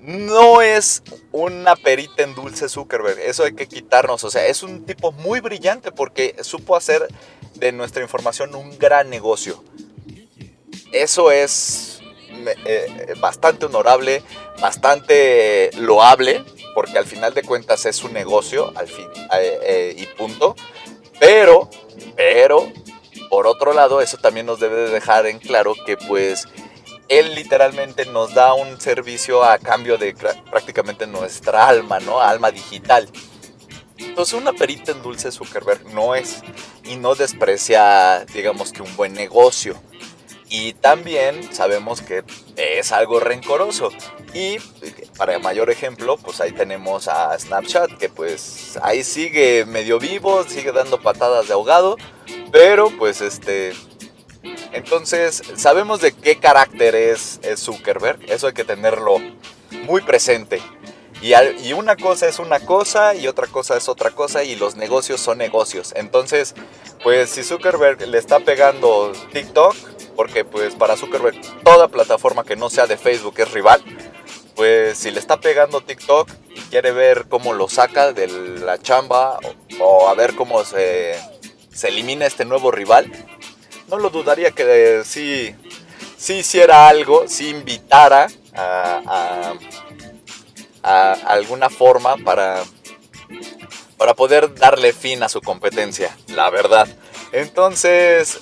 No 0.00 0.62
es 0.62 1.02
una 1.32 1.76
perita 1.76 2.22
en 2.22 2.34
dulce 2.34 2.68
Zuckerberg, 2.68 3.18
eso 3.18 3.44
hay 3.44 3.54
que 3.54 3.68
quitarnos. 3.68 4.24
O 4.24 4.30
sea, 4.30 4.46
es 4.46 4.62
un 4.62 4.86
tipo 4.86 5.12
muy 5.12 5.40
brillante 5.40 5.92
porque 5.92 6.36
supo 6.42 6.76
hacer 6.76 7.06
de 7.54 7.72
nuestra 7.72 8.02
información 8.02 8.54
un 8.54 8.78
gran 8.78 9.10
negocio. 9.10 9.62
Eso 10.92 11.30
es 11.30 11.97
eh, 12.64 13.14
bastante 13.20 13.66
honorable, 13.66 14.22
bastante 14.60 15.70
loable, 15.76 16.44
porque 16.74 16.98
al 16.98 17.06
final 17.06 17.34
de 17.34 17.42
cuentas 17.42 17.86
es 17.86 18.02
un 18.04 18.12
negocio, 18.12 18.72
al 18.76 18.88
fin, 18.88 19.06
eh, 19.32 19.58
eh, 19.62 19.94
y 19.96 20.06
punto. 20.06 20.54
Pero, 21.18 21.68
pero, 22.16 22.70
por 23.28 23.46
otro 23.46 23.72
lado, 23.72 24.00
eso 24.00 24.16
también 24.16 24.46
nos 24.46 24.60
debe 24.60 24.76
de 24.76 24.90
dejar 24.90 25.26
en 25.26 25.38
claro 25.38 25.74
que 25.84 25.96
pues 25.96 26.46
él 27.08 27.34
literalmente 27.34 28.04
nos 28.06 28.34
da 28.34 28.54
un 28.54 28.80
servicio 28.80 29.42
a 29.42 29.58
cambio 29.58 29.98
de 29.98 30.14
prácticamente 30.50 31.06
nuestra 31.06 31.66
alma, 31.66 31.98
¿no? 32.00 32.20
Alma 32.20 32.50
digital. 32.50 33.08
Entonces 33.96 34.34
una 34.34 34.52
perita 34.52 34.92
en 34.92 35.02
dulce 35.02 35.32
Zuckerberg 35.32 35.92
no 35.92 36.14
es 36.14 36.42
y 36.84 36.96
no 36.96 37.14
desprecia, 37.14 38.24
digamos 38.32 38.72
que 38.72 38.82
un 38.82 38.96
buen 38.96 39.12
negocio. 39.12 39.80
Y 40.50 40.72
también 40.74 41.52
sabemos 41.52 42.00
que 42.00 42.24
es 42.56 42.92
algo 42.92 43.20
rencoroso. 43.20 43.90
Y 44.32 44.58
para 45.16 45.38
mayor 45.38 45.70
ejemplo, 45.70 46.16
pues 46.16 46.40
ahí 46.40 46.52
tenemos 46.52 47.08
a 47.08 47.38
Snapchat, 47.38 47.98
que 47.98 48.08
pues 48.08 48.78
ahí 48.82 49.04
sigue 49.04 49.64
medio 49.66 49.98
vivo, 49.98 50.44
sigue 50.44 50.72
dando 50.72 51.00
patadas 51.00 51.48
de 51.48 51.54
ahogado, 51.54 51.96
pero 52.50 52.90
pues 52.96 53.20
este... 53.20 53.74
Entonces, 54.72 55.42
sabemos 55.56 56.00
de 56.00 56.12
qué 56.12 56.38
carácter 56.38 56.94
es, 56.94 57.40
Zuckerberg, 57.56 58.20
eso 58.30 58.46
hay 58.46 58.52
que 58.52 58.64
tenerlo 58.64 59.18
muy 59.84 60.02
presente. 60.02 60.60
Y, 61.20 61.72
una 61.72 61.96
cosa 61.96 62.28
es 62.28 62.38
una 62.38 62.60
cosa 62.60 63.14
y 63.14 63.26
otra 63.26 63.48
cosa 63.48 63.76
es 63.76 63.88
otra 63.88 64.12
cosa 64.12 64.44
y 64.44 64.54
los 64.54 64.76
negocios 64.76 65.20
son 65.20 65.38
negocios. 65.38 65.92
Entonces, 65.96 66.54
pues 67.02 67.30
si 67.30 67.42
Zuckerberg 67.42 68.06
le 68.06 68.18
está 68.18 68.38
pegando 68.40 69.12
TikTok, 69.32 69.74
porque 70.18 70.44
pues 70.44 70.74
para 70.74 70.96
Zuckerberg 70.96 71.40
toda 71.62 71.86
plataforma 71.86 72.42
que 72.42 72.56
no 72.56 72.70
sea 72.70 72.88
de 72.88 72.96
Facebook 72.96 73.34
es 73.38 73.52
rival. 73.52 73.80
Pues 74.56 74.98
si 74.98 75.12
le 75.12 75.20
está 75.20 75.38
pegando 75.38 75.80
TikTok 75.80 76.28
y 76.56 76.60
quiere 76.62 76.90
ver 76.90 77.26
cómo 77.28 77.52
lo 77.52 77.68
saca 77.68 78.12
de 78.12 78.26
la 78.26 78.82
chamba 78.82 79.38
o, 79.78 80.08
a 80.08 80.14
ver 80.14 80.34
cómo 80.34 80.64
se, 80.64 81.14
elimina 81.84 82.26
este 82.26 82.44
nuevo 82.44 82.72
rival, 82.72 83.12
no 83.86 83.96
lo 84.00 84.10
dudaría 84.10 84.50
que 84.50 85.02
si 85.04 85.54
sí, 86.16 86.38
hiciera 86.38 86.88
algo, 86.88 87.28
si 87.28 87.50
invitara 87.50 88.26
a, 88.56 89.54
a, 90.82 91.12
alguna 91.28 91.70
forma 91.70 92.16
para, 92.16 92.64
para 93.96 94.14
poder 94.14 94.52
darle 94.56 94.92
fin 94.92 95.22
a 95.22 95.28
su 95.28 95.40
competencia, 95.40 96.16
la 96.26 96.50
verdad. 96.50 96.88
Entonces, 97.32 98.40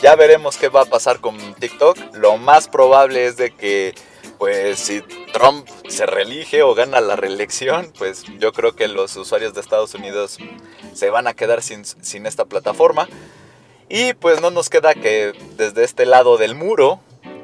ya 0.00 0.14
veremos 0.16 0.56
qué 0.56 0.68
va 0.68 0.82
a 0.82 0.86
pasar 0.86 1.20
con 1.20 1.36
TikTok. 1.54 1.98
Lo 2.14 2.36
más 2.36 2.68
probable 2.68 3.26
es 3.26 3.36
de 3.36 3.50
que, 3.50 3.94
pues, 4.38 4.78
si 4.78 5.02
Trump 5.32 5.68
se 5.88 6.06
reelige 6.06 6.62
o 6.62 6.74
gana 6.74 7.00
la 7.00 7.16
reelección, 7.16 7.92
pues 7.98 8.24
yo 8.38 8.52
creo 8.52 8.74
que 8.76 8.88
los 8.88 9.16
usuarios 9.16 9.54
de 9.54 9.60
Estados 9.60 9.94
Unidos 9.94 10.38
se 10.94 11.10
van 11.10 11.26
a 11.26 11.34
quedar 11.34 11.62
sin, 11.62 11.84
sin 11.84 12.26
esta 12.26 12.44
plataforma. 12.44 13.08
Y 13.88 14.12
pues 14.14 14.40
no 14.42 14.50
nos 14.50 14.68
queda 14.68 14.94
que 14.94 15.32
desde 15.56 15.82
este 15.82 16.04
lado 16.04 16.36
del 16.36 16.54
muro, 16.54 17.00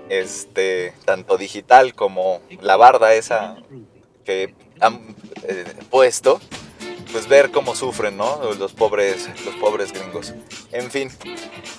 este, 0.09 0.93
tanto 1.05 1.39
digital 1.39 1.95
como 1.95 2.41
la 2.61 2.77
barda 2.77 3.15
esa 3.15 3.57
que 4.25 4.55
han 4.81 5.17
eh, 5.45 5.65
puesto, 5.91 6.41
pues 7.15 7.29
ver 7.29 7.53
cómo 7.53 7.77
sufren, 7.77 8.17
¿no? 8.17 8.41
Los 8.59 8.73
pobres, 8.73 9.29
los 9.45 9.55
pobres 9.55 9.93
gringos. 9.93 10.35
En 10.73 10.91
fin, 10.91 11.13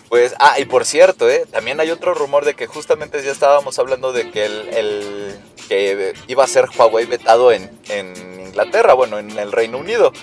pues, 0.08 0.34
ah, 0.40 0.58
y 0.58 0.64
por 0.64 0.86
cierto, 0.86 1.30
¿eh? 1.30 1.46
También 1.52 1.78
hay 1.82 1.92
otro 1.92 2.14
rumor 2.14 2.46
de 2.46 2.54
que 2.54 2.68
justamente 2.68 3.22
ya 3.22 3.34
estábamos 3.34 3.78
hablando 3.78 4.14
de 4.14 4.32
que 4.32 4.46
el, 4.46 5.38
que 5.68 6.14
iba 6.28 6.46
a 6.46 6.48
ser 6.48 6.70
Huawei 6.74 7.06
vetado 7.06 7.52
en, 7.52 7.70
en 7.90 8.46
Inglaterra, 8.48 8.94
bueno, 8.94 9.20
en 9.20 9.38
el 9.38 9.52
Reino 9.52 9.78
Unido. 9.78 10.14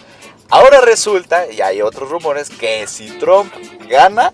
Ahora 0.49 0.81
resulta, 0.81 1.47
y 1.53 1.61
hay 1.61 1.83
otros 1.83 2.09
rumores, 2.09 2.49
que 2.49 2.87
si 2.87 3.11
Trump 3.19 3.53
gana, 3.91 4.33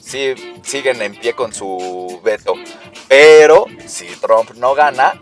sí 0.00 0.36
siguen 0.62 1.02
en 1.02 1.16
pie 1.16 1.34
con 1.34 1.52
su 1.52 2.20
veto. 2.22 2.54
Pero 3.08 3.66
si 3.88 4.06
Trump 4.20 4.52
no 4.52 4.76
gana, 4.76 5.20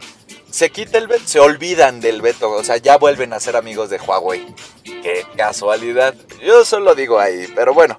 se 0.52 0.70
quita 0.70 0.98
el 0.98 1.08
veto, 1.08 1.24
se 1.26 1.40
olvidan 1.40 2.00
del 2.00 2.20
veto, 2.20 2.50
o 2.50 2.62
sea, 2.62 2.76
ya 2.76 2.98
vuelven 2.98 3.32
a 3.32 3.40
ser 3.40 3.56
amigos 3.56 3.88
de 3.88 3.98
Huawei. 3.98 4.54
Qué 4.84 5.26
casualidad. 5.34 6.14
Yo 6.44 6.64
solo 6.66 6.94
digo 6.94 7.18
ahí, 7.18 7.50
pero 7.54 7.72
bueno. 7.72 7.98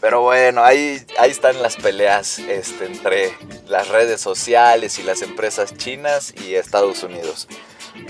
Pero 0.00 0.20
bueno, 0.20 0.62
ahí, 0.62 1.04
ahí 1.18 1.30
están 1.30 1.60
las 1.62 1.76
peleas 1.76 2.38
este, 2.38 2.84
entre 2.84 3.36
las 3.66 3.88
redes 3.88 4.20
sociales 4.20 4.98
y 4.98 5.02
las 5.02 5.22
empresas 5.22 5.74
chinas 5.76 6.32
y 6.46 6.54
Estados 6.54 7.02
Unidos. 7.02 7.48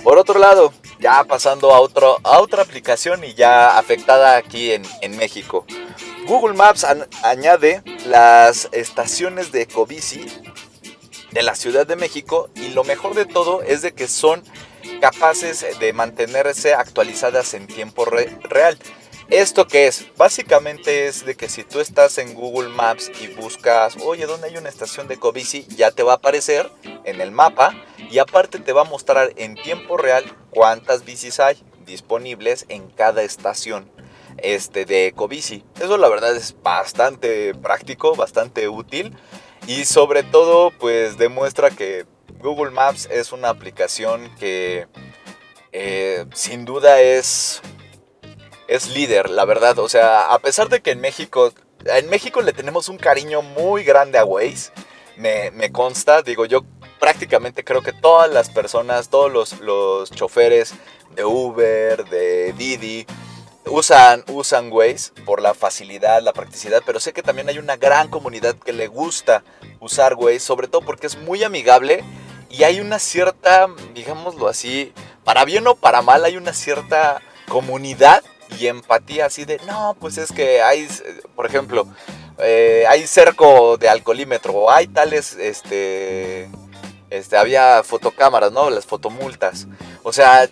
Por 0.02 0.18
otro 0.18 0.38
lado, 0.38 0.74
ya 0.98 1.24
pasando 1.24 1.72
a, 1.72 1.80
otro, 1.80 2.18
a 2.22 2.40
otra 2.40 2.62
aplicación 2.62 3.24
y 3.24 3.34
ya 3.34 3.78
afectada 3.78 4.36
aquí 4.36 4.72
en, 4.72 4.82
en 5.00 5.16
México. 5.16 5.64
Google 6.26 6.54
Maps 6.54 6.84
añade 7.22 7.82
las 8.06 8.68
estaciones 8.72 9.52
de 9.52 9.62
Ecobici 9.62 10.26
de 11.34 11.42
la 11.42 11.56
Ciudad 11.56 11.84
de 11.86 11.96
México 11.96 12.48
y 12.54 12.68
lo 12.68 12.84
mejor 12.84 13.14
de 13.14 13.26
todo 13.26 13.60
es 13.62 13.82
de 13.82 13.92
que 13.92 14.06
son 14.06 14.42
capaces 15.00 15.66
de 15.80 15.92
mantenerse 15.92 16.74
actualizadas 16.74 17.54
en 17.54 17.66
tiempo 17.66 18.04
real. 18.04 18.78
¿Esto 19.30 19.66
qué 19.66 19.88
es? 19.88 20.06
Básicamente 20.16 21.08
es 21.08 21.24
de 21.26 21.34
que 21.34 21.48
si 21.48 21.64
tú 21.64 21.80
estás 21.80 22.18
en 22.18 22.34
Google 22.34 22.68
Maps 22.68 23.10
y 23.20 23.26
buscas, 23.28 23.96
oye, 24.04 24.26
¿dónde 24.26 24.46
hay 24.46 24.56
una 24.56 24.68
estación 24.68 25.08
de 25.08 25.18
Covici? 25.18 25.66
Ya 25.76 25.90
te 25.90 26.04
va 26.04 26.12
a 26.12 26.16
aparecer 26.16 26.70
en 27.04 27.20
el 27.20 27.32
mapa 27.32 27.74
y 28.10 28.18
aparte 28.18 28.60
te 28.60 28.72
va 28.72 28.82
a 28.82 28.84
mostrar 28.84 29.32
en 29.36 29.56
tiempo 29.56 29.96
real 29.96 30.24
cuántas 30.50 31.04
bicis 31.04 31.40
hay 31.40 31.60
disponibles 31.84 32.64
en 32.68 32.88
cada 32.90 33.22
estación 33.24 33.90
este, 34.36 34.84
de 34.84 35.08
Ecobici. 35.08 35.64
Eso 35.80 35.96
la 35.98 36.08
verdad 36.08 36.36
es 36.36 36.54
bastante 36.62 37.54
práctico, 37.54 38.14
bastante 38.14 38.68
útil 38.68 39.16
y 39.66 39.84
sobre 39.84 40.22
todo, 40.22 40.70
pues 40.70 41.16
demuestra 41.16 41.70
que 41.70 42.06
Google 42.40 42.70
Maps 42.70 43.08
es 43.10 43.32
una 43.32 43.48
aplicación 43.48 44.34
que 44.36 44.86
eh, 45.72 46.26
sin 46.34 46.64
duda 46.64 47.00
es, 47.00 47.62
es 48.68 48.88
líder, 48.90 49.30
la 49.30 49.44
verdad. 49.44 49.78
O 49.78 49.88
sea, 49.88 50.32
a 50.32 50.38
pesar 50.38 50.68
de 50.68 50.82
que 50.82 50.90
en 50.90 51.00
México, 51.00 51.52
en 51.86 52.08
México 52.10 52.42
le 52.42 52.52
tenemos 52.52 52.88
un 52.88 52.98
cariño 52.98 53.42
muy 53.42 53.84
grande 53.84 54.18
a 54.18 54.24
Waze, 54.24 54.72
me, 55.16 55.50
me 55.52 55.72
consta, 55.72 56.22
digo 56.22 56.44
yo 56.44 56.64
prácticamente 56.98 57.64
creo 57.64 57.82
que 57.82 57.92
todas 57.92 58.30
las 58.30 58.50
personas, 58.50 59.08
todos 59.08 59.32
los, 59.32 59.60
los 59.60 60.10
choferes 60.10 60.74
de 61.14 61.24
Uber, 61.24 62.04
de 62.06 62.52
Didi, 62.54 63.06
usan, 63.66 64.24
usan 64.28 64.70
Waze 64.72 65.12
por 65.24 65.40
la 65.40 65.54
facilidad, 65.54 66.22
la 66.22 66.32
practicidad, 66.32 66.82
pero 66.84 67.00
sé 67.00 67.12
que 67.12 67.22
también 67.22 67.48
hay 67.48 67.58
una 67.58 67.76
gran 67.76 68.08
comunidad 68.08 68.56
que 68.56 68.72
le 68.72 68.88
gusta 68.88 69.42
usar 69.80 70.14
Waze, 70.14 70.40
sobre 70.40 70.68
todo 70.68 70.82
porque 70.82 71.06
es 71.06 71.16
muy 71.16 71.42
amigable 71.44 72.04
y 72.50 72.64
hay 72.64 72.80
una 72.80 72.98
cierta, 72.98 73.68
digámoslo 73.94 74.48
así, 74.48 74.92
para 75.24 75.44
bien 75.44 75.66
o 75.66 75.74
para 75.74 76.02
mal, 76.02 76.24
hay 76.24 76.36
una 76.36 76.52
cierta 76.52 77.20
comunidad 77.48 78.22
y 78.58 78.66
empatía 78.68 79.26
así 79.26 79.44
de, 79.44 79.58
no, 79.66 79.96
pues 79.98 80.18
es 80.18 80.30
que 80.30 80.62
hay, 80.62 80.88
por 81.34 81.46
ejemplo, 81.46 81.86
eh, 82.38 82.84
hay 82.88 83.06
cerco 83.06 83.76
de 83.76 83.88
alcoholímetro, 83.88 84.70
hay 84.70 84.86
tales, 84.86 85.34
este, 85.34 86.48
este, 87.10 87.36
había 87.36 87.82
fotocámaras, 87.82 88.52
¿no? 88.52 88.70
Las 88.70 88.86
fotomultas. 88.86 89.66
O 90.02 90.12
sea, 90.12 90.48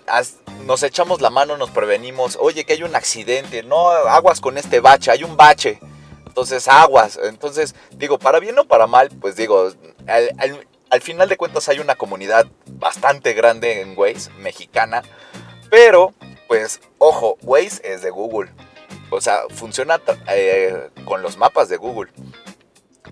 nos 0.67 0.83
echamos 0.83 1.21
la 1.21 1.31
mano, 1.31 1.57
nos 1.57 1.71
prevenimos. 1.71 2.37
Oye, 2.41 2.65
que 2.65 2.75
hay 2.75 2.83
un 2.83 2.95
accidente. 2.95 3.63
No, 3.63 3.89
aguas 3.91 4.41
con 4.41 4.59
este 4.59 4.81
bache, 4.81 5.11
hay 5.11 5.25
un 5.25 5.37
bache. 5.37 5.79
Entonces, 6.27 6.69
aguas. 6.69 7.19
Entonces, 7.23 7.75
digo, 7.97 8.19
para 8.19 8.41
bien 8.41 8.59
o 8.59 8.65
para 8.65 8.87
mal, 8.87 9.11
pues 9.21 9.37
digo, 9.37 9.71
al, 10.07 11.03
final 11.03 11.29
de 11.29 11.37
cuentas 11.37 11.69
hay 11.69 11.79
una 11.79 11.95
comunidad 11.95 12.47
bastante 12.67 13.33
grande 13.33 13.81
en 13.81 13.99
Waze, 13.99 14.31
mexicana. 14.39 15.03
Pero, 15.71 16.15
pues, 16.49 16.81
ojo, 16.99 17.37
Waze 17.43 17.81
es 17.85 18.03
de 18.03 18.11
Google. 18.11 18.51
O 19.11 19.21
sea, 19.21 19.41
funciona 19.51 20.01
eh, 20.31 20.91
con 21.05 21.23
los 21.23 21.37
mapas 21.37 21.69
de 21.69 21.77
Google. 21.77 22.11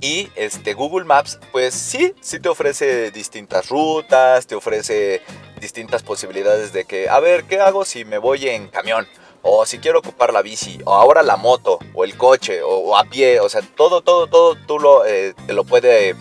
Y 0.00 0.30
este 0.34 0.72
Google 0.72 1.04
Maps, 1.04 1.38
pues 1.52 1.74
sí, 1.74 2.14
sí 2.22 2.40
te 2.40 2.48
ofrece 2.48 3.10
distintas 3.10 3.68
rutas, 3.68 4.46
te 4.46 4.54
ofrece 4.54 5.20
distintas 5.60 6.02
posibilidades 6.02 6.72
de 6.72 6.86
que, 6.86 7.10
a 7.10 7.20
ver, 7.20 7.44
¿qué 7.44 7.60
hago 7.60 7.84
si 7.84 8.06
me 8.06 8.16
voy 8.16 8.48
en 8.48 8.68
camión? 8.68 9.06
O 9.42 9.66
si 9.66 9.78
quiero 9.78 9.98
ocupar 9.98 10.32
la 10.32 10.40
bici, 10.40 10.80
o 10.86 10.94
ahora 10.94 11.22
la 11.22 11.36
moto, 11.36 11.78
o 11.94 12.04
el 12.04 12.16
coche, 12.16 12.62
o, 12.62 12.96
a 12.96 13.04
pie, 13.04 13.40
o 13.40 13.48
sea, 13.50 13.60
todo, 13.60 14.00
todo, 14.00 14.26
todo 14.26 14.54
tú 14.66 14.78
lo, 14.78 15.04
eh, 15.04 15.34
te 15.46 15.52
lo 15.52 15.64
puede, 15.64 16.14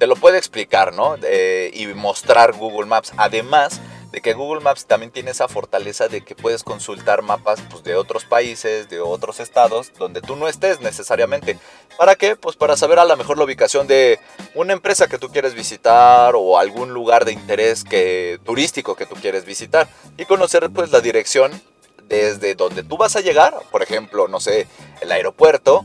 te 0.00 0.06
lo 0.08 0.16
puede 0.16 0.38
explicar, 0.38 0.92
¿no? 0.92 1.16
Eh, 1.22 1.70
y 1.74 1.86
mostrar 1.88 2.52
Google 2.52 2.86
Maps. 2.86 3.12
Además, 3.16 3.80
de 4.10 4.20
que 4.20 4.32
Google 4.32 4.62
Maps 4.62 4.86
también 4.86 5.12
tiene 5.12 5.30
esa 5.30 5.48
fortaleza 5.48 6.08
de 6.08 6.22
que 6.22 6.34
puedes 6.34 6.62
consultar 6.62 7.22
mapas 7.22 7.60
pues, 7.70 7.84
de 7.84 7.94
otros 7.94 8.24
países, 8.24 8.88
de 8.88 9.00
otros 9.00 9.40
estados, 9.40 9.92
donde 9.98 10.22
tú 10.22 10.36
no 10.36 10.48
estés 10.48 10.80
necesariamente. 10.80 11.58
¿Para 11.98 12.14
qué? 12.14 12.36
Pues 12.36 12.56
para 12.56 12.76
saber 12.76 12.98
a 12.98 13.04
lo 13.04 13.16
mejor 13.16 13.36
la 13.36 13.44
ubicación 13.44 13.86
de 13.86 14.18
una 14.54 14.72
empresa 14.72 15.08
que 15.08 15.18
tú 15.18 15.28
quieres 15.28 15.54
visitar 15.54 16.34
o 16.36 16.58
algún 16.58 16.94
lugar 16.94 17.24
de 17.24 17.32
interés 17.32 17.84
que, 17.84 18.38
turístico 18.44 18.94
que 18.94 19.06
tú 19.06 19.14
quieres 19.16 19.44
visitar 19.44 19.88
y 20.16 20.24
conocer 20.24 20.70
pues 20.70 20.90
la 20.90 21.00
dirección 21.00 21.60
desde 22.08 22.54
donde 22.54 22.82
tú 22.82 22.96
vas 22.96 23.16
a 23.16 23.20
llegar, 23.20 23.54
por 23.70 23.82
ejemplo, 23.82 24.28
no 24.28 24.40
sé, 24.40 24.66
el 25.02 25.12
aeropuerto 25.12 25.84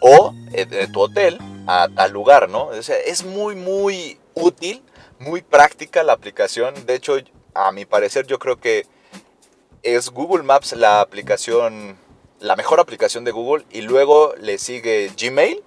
o 0.00 0.34
de 0.50 0.88
tu 0.92 1.00
hotel 1.00 1.38
a 1.66 1.88
tal 1.94 2.12
lugar, 2.12 2.48
¿no? 2.48 2.66
O 2.66 2.82
sea, 2.82 2.96
es 2.98 3.24
muy, 3.24 3.54
muy 3.54 4.18
útil 4.34 4.82
muy 5.22 5.42
práctica 5.42 6.02
la 6.02 6.12
aplicación. 6.12 6.74
De 6.86 6.94
hecho, 6.94 7.16
a 7.54 7.72
mi 7.72 7.84
parecer 7.84 8.26
yo 8.26 8.38
creo 8.38 8.58
que 8.58 8.86
es 9.82 10.10
Google 10.10 10.42
Maps 10.42 10.72
la 10.72 11.00
aplicación, 11.00 11.96
la 12.40 12.56
mejor 12.56 12.80
aplicación 12.80 13.24
de 13.24 13.30
Google 13.30 13.64
y 13.70 13.82
luego 13.82 14.34
le 14.40 14.58
sigue 14.58 15.10
Gmail 15.18 15.62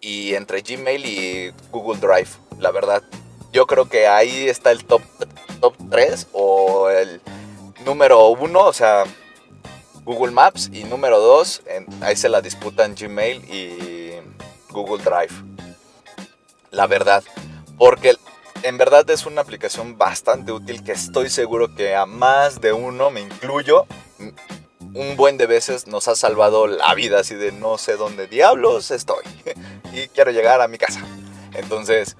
y 0.00 0.34
entre 0.34 0.62
Gmail 0.62 1.04
y 1.04 1.52
Google 1.70 2.00
Drive, 2.00 2.30
la 2.58 2.70
verdad. 2.70 3.02
Yo 3.52 3.66
creo 3.66 3.88
que 3.88 4.06
ahí 4.06 4.48
está 4.48 4.70
el 4.70 4.84
top, 4.84 5.02
top 5.60 5.74
3 5.90 6.28
o 6.32 6.88
el 6.88 7.20
número 7.84 8.28
1, 8.28 8.60
o 8.60 8.72
sea, 8.72 9.04
Google 10.04 10.32
Maps 10.32 10.70
y 10.72 10.84
número 10.84 11.20
2, 11.20 11.62
ahí 12.00 12.16
se 12.16 12.28
la 12.28 12.40
disputan 12.40 12.94
Gmail 12.94 13.44
y 13.44 14.12
Google 14.70 15.02
Drive. 15.02 15.34
La 16.70 16.86
verdad. 16.86 17.22
Porque 17.78 18.14
en 18.62 18.78
verdad 18.78 19.08
es 19.10 19.26
una 19.26 19.40
aplicación 19.40 19.98
bastante 19.98 20.52
útil 20.52 20.82
que 20.84 20.92
estoy 20.92 21.28
seguro 21.30 21.74
que 21.74 21.94
a 21.94 22.06
más 22.06 22.60
de 22.60 22.72
uno, 22.72 23.10
me 23.10 23.20
incluyo, 23.20 23.86
un 24.94 25.16
buen 25.16 25.36
de 25.36 25.46
veces 25.46 25.86
nos 25.86 26.08
ha 26.08 26.14
salvado 26.14 26.66
la 26.66 26.94
vida, 26.94 27.20
así 27.20 27.34
de 27.34 27.52
no 27.52 27.78
sé 27.78 27.96
dónde 27.96 28.26
diablos 28.26 28.90
estoy 28.90 29.24
y 29.92 30.08
quiero 30.08 30.30
llegar 30.30 30.60
a 30.60 30.68
mi 30.68 30.78
casa. 30.78 31.00
Entonces, 31.54 32.16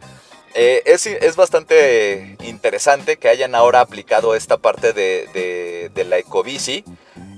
eh, 0.54 0.82
es, 0.84 1.36
bastante 1.36 2.36
interesante 2.42 3.16
que 3.16 3.28
hayan 3.28 3.54
ahora 3.54 3.80
aplicado 3.80 4.34
esta 4.34 4.58
parte 4.58 4.92
de, 4.92 5.90
la 6.06 6.18
ecobici. 6.18 6.84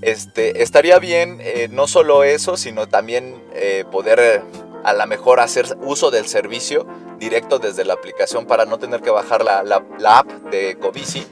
Este, 0.02 0.62
estaría 0.62 0.98
bien 0.98 1.38
eh, 1.40 1.68
no 1.70 1.86
solo 1.86 2.24
eso, 2.24 2.56
sino 2.56 2.88
también 2.88 3.42
eh, 3.54 3.84
poder 3.90 4.42
a 4.84 4.92
lo 4.92 5.06
mejor 5.06 5.40
hacer 5.40 5.76
uso 5.80 6.10
del 6.10 6.26
servicio 6.26 6.86
directo 7.24 7.58
desde 7.58 7.86
la 7.86 7.94
aplicación 7.94 8.44
para 8.44 8.66
no 8.66 8.78
tener 8.78 9.00
que 9.00 9.10
bajar 9.10 9.42
la, 9.42 9.62
la, 9.62 10.18
app 10.18 10.28
de 10.50 10.76
Covici. 10.78 11.26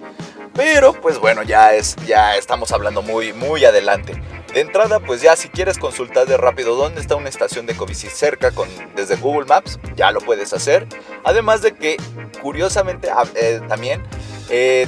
Pero 0.54 0.94
pues 0.94 1.18
bueno, 1.18 1.42
ya 1.42 1.74
es 1.74 1.96
ya 2.06 2.36
estamos 2.36 2.72
hablando 2.72 3.02
muy 3.02 3.32
muy 3.34 3.64
adelante. 3.64 4.20
De 4.54 4.60
entrada, 4.60 5.00
pues 5.00 5.20
ya 5.22 5.36
si 5.36 5.48
quieres 5.48 5.78
consultar 5.78 6.26
de 6.26 6.36
rápido 6.36 6.76
dónde 6.76 7.00
está 7.00 7.14
una 7.16 7.28
estación 7.28 7.66
de 7.66 7.74
Covici 7.74 8.08
cerca 8.08 8.50
con 8.52 8.68
desde 8.96 9.16
Google 9.16 9.46
Maps, 9.46 9.78
ya 9.94 10.10
lo 10.10 10.20
puedes 10.20 10.52
hacer. 10.54 10.86
Además 11.24 11.60
de 11.60 11.74
que 11.74 11.96
curiosamente 12.40 13.10
ah, 13.10 13.24
eh, 13.34 13.60
también 13.68 14.02
eh, 14.48 14.86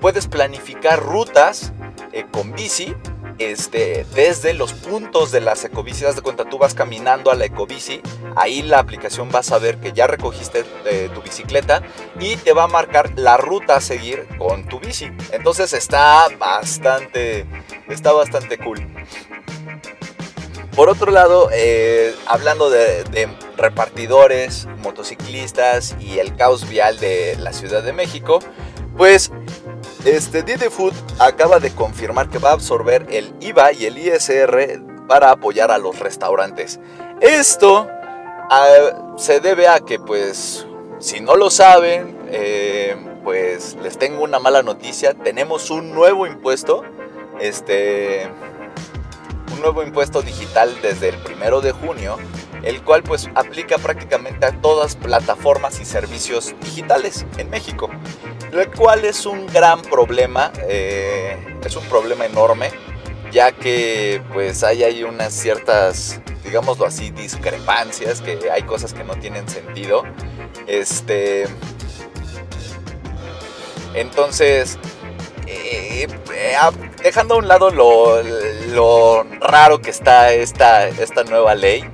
puedes 0.00 0.26
planificar 0.26 1.02
rutas 1.02 1.72
eh, 2.12 2.24
con 2.30 2.52
bici 2.52 2.94
este, 3.38 4.06
desde 4.14 4.54
los 4.54 4.72
puntos 4.72 5.32
de 5.32 5.40
las 5.40 5.64
ecobicis, 5.64 6.16
de 6.16 6.22
cuenta, 6.22 6.44
tú 6.44 6.58
vas 6.58 6.74
caminando 6.74 7.30
a 7.30 7.34
la 7.34 7.44
ecobici, 7.44 8.00
ahí 8.34 8.62
la 8.62 8.78
aplicación 8.78 9.30
va 9.34 9.40
a 9.40 9.42
saber 9.42 9.78
que 9.78 9.92
ya 9.92 10.06
recogiste 10.06 10.64
eh, 10.84 11.10
tu 11.14 11.22
bicicleta 11.22 11.82
y 12.18 12.36
te 12.36 12.52
va 12.52 12.64
a 12.64 12.68
marcar 12.68 13.12
la 13.16 13.36
ruta 13.36 13.76
a 13.76 13.80
seguir 13.80 14.26
con 14.38 14.66
tu 14.66 14.80
bici. 14.80 15.10
Entonces 15.32 15.72
está 15.72 16.28
bastante, 16.38 17.46
está 17.88 18.12
bastante 18.12 18.58
cool. 18.58 18.86
Por 20.74 20.90
otro 20.90 21.10
lado, 21.10 21.48
eh, 21.52 22.14
hablando 22.26 22.68
de, 22.68 23.04
de, 23.04 23.28
repartidores, 23.56 24.68
motociclistas 24.82 25.96
y 25.98 26.18
el 26.18 26.36
caos 26.36 26.68
vial 26.68 27.00
de 27.00 27.36
la 27.38 27.54
Ciudad 27.54 27.82
de 27.82 27.94
México, 27.94 28.40
pues 28.94 29.30
este, 30.06 30.44
Didi 30.44 30.70
Food 30.70 30.94
acaba 31.18 31.58
de 31.58 31.72
confirmar 31.72 32.30
que 32.30 32.38
va 32.38 32.50
a 32.50 32.52
absorber 32.52 33.06
el 33.10 33.34
IVA 33.40 33.72
y 33.72 33.86
el 33.86 33.98
ISR 33.98 34.80
para 35.08 35.32
apoyar 35.32 35.72
a 35.72 35.78
los 35.78 35.98
restaurantes. 35.98 36.78
Esto 37.20 37.88
ah, 38.48 39.14
se 39.16 39.40
debe 39.40 39.66
a 39.66 39.80
que, 39.80 39.98
pues, 39.98 40.64
si 41.00 41.20
no 41.20 41.34
lo 41.34 41.50
saben, 41.50 42.16
eh, 42.28 42.96
pues 43.24 43.76
les 43.82 43.98
tengo 43.98 44.22
una 44.22 44.38
mala 44.38 44.62
noticia. 44.62 45.12
Tenemos 45.12 45.70
un 45.70 45.92
nuevo 45.92 46.28
impuesto, 46.28 46.84
este, 47.40 48.28
un 49.52 49.60
nuevo 49.60 49.82
impuesto 49.82 50.22
digital 50.22 50.72
desde 50.82 51.08
el 51.08 51.16
primero 51.16 51.60
de 51.60 51.72
junio, 51.72 52.16
el 52.62 52.80
cual 52.82 53.02
pues 53.02 53.28
aplica 53.34 53.78
prácticamente 53.78 54.46
a 54.46 54.52
todas 54.52 54.94
plataformas 54.94 55.80
y 55.80 55.84
servicios 55.84 56.54
digitales 56.62 57.26
en 57.38 57.50
México 57.50 57.90
lo 58.52 58.70
cual 58.72 59.04
es 59.04 59.26
un 59.26 59.46
gran 59.46 59.82
problema, 59.82 60.52
eh, 60.68 61.36
es 61.64 61.76
un 61.76 61.84
problema 61.84 62.26
enorme, 62.26 62.70
ya 63.32 63.52
que 63.52 64.22
pues 64.32 64.62
hay, 64.62 64.84
hay 64.84 65.02
unas 65.02 65.32
ciertas, 65.32 66.20
digámoslo 66.44 66.86
así, 66.86 67.10
discrepancias, 67.10 68.20
que 68.20 68.50
hay 68.50 68.62
cosas 68.62 68.92
que 68.94 69.04
no 69.04 69.16
tienen 69.16 69.48
sentido. 69.48 70.04
Este, 70.66 71.46
entonces, 73.94 74.78
eh, 75.46 76.06
dejando 77.02 77.34
a 77.34 77.38
un 77.38 77.48
lado 77.48 77.70
lo, 77.70 78.22
lo, 78.22 79.24
raro 79.40 79.80
que 79.80 79.90
está 79.90 80.32
esta, 80.32 80.88
esta 80.88 81.24
nueva 81.24 81.54
ley, 81.54 81.84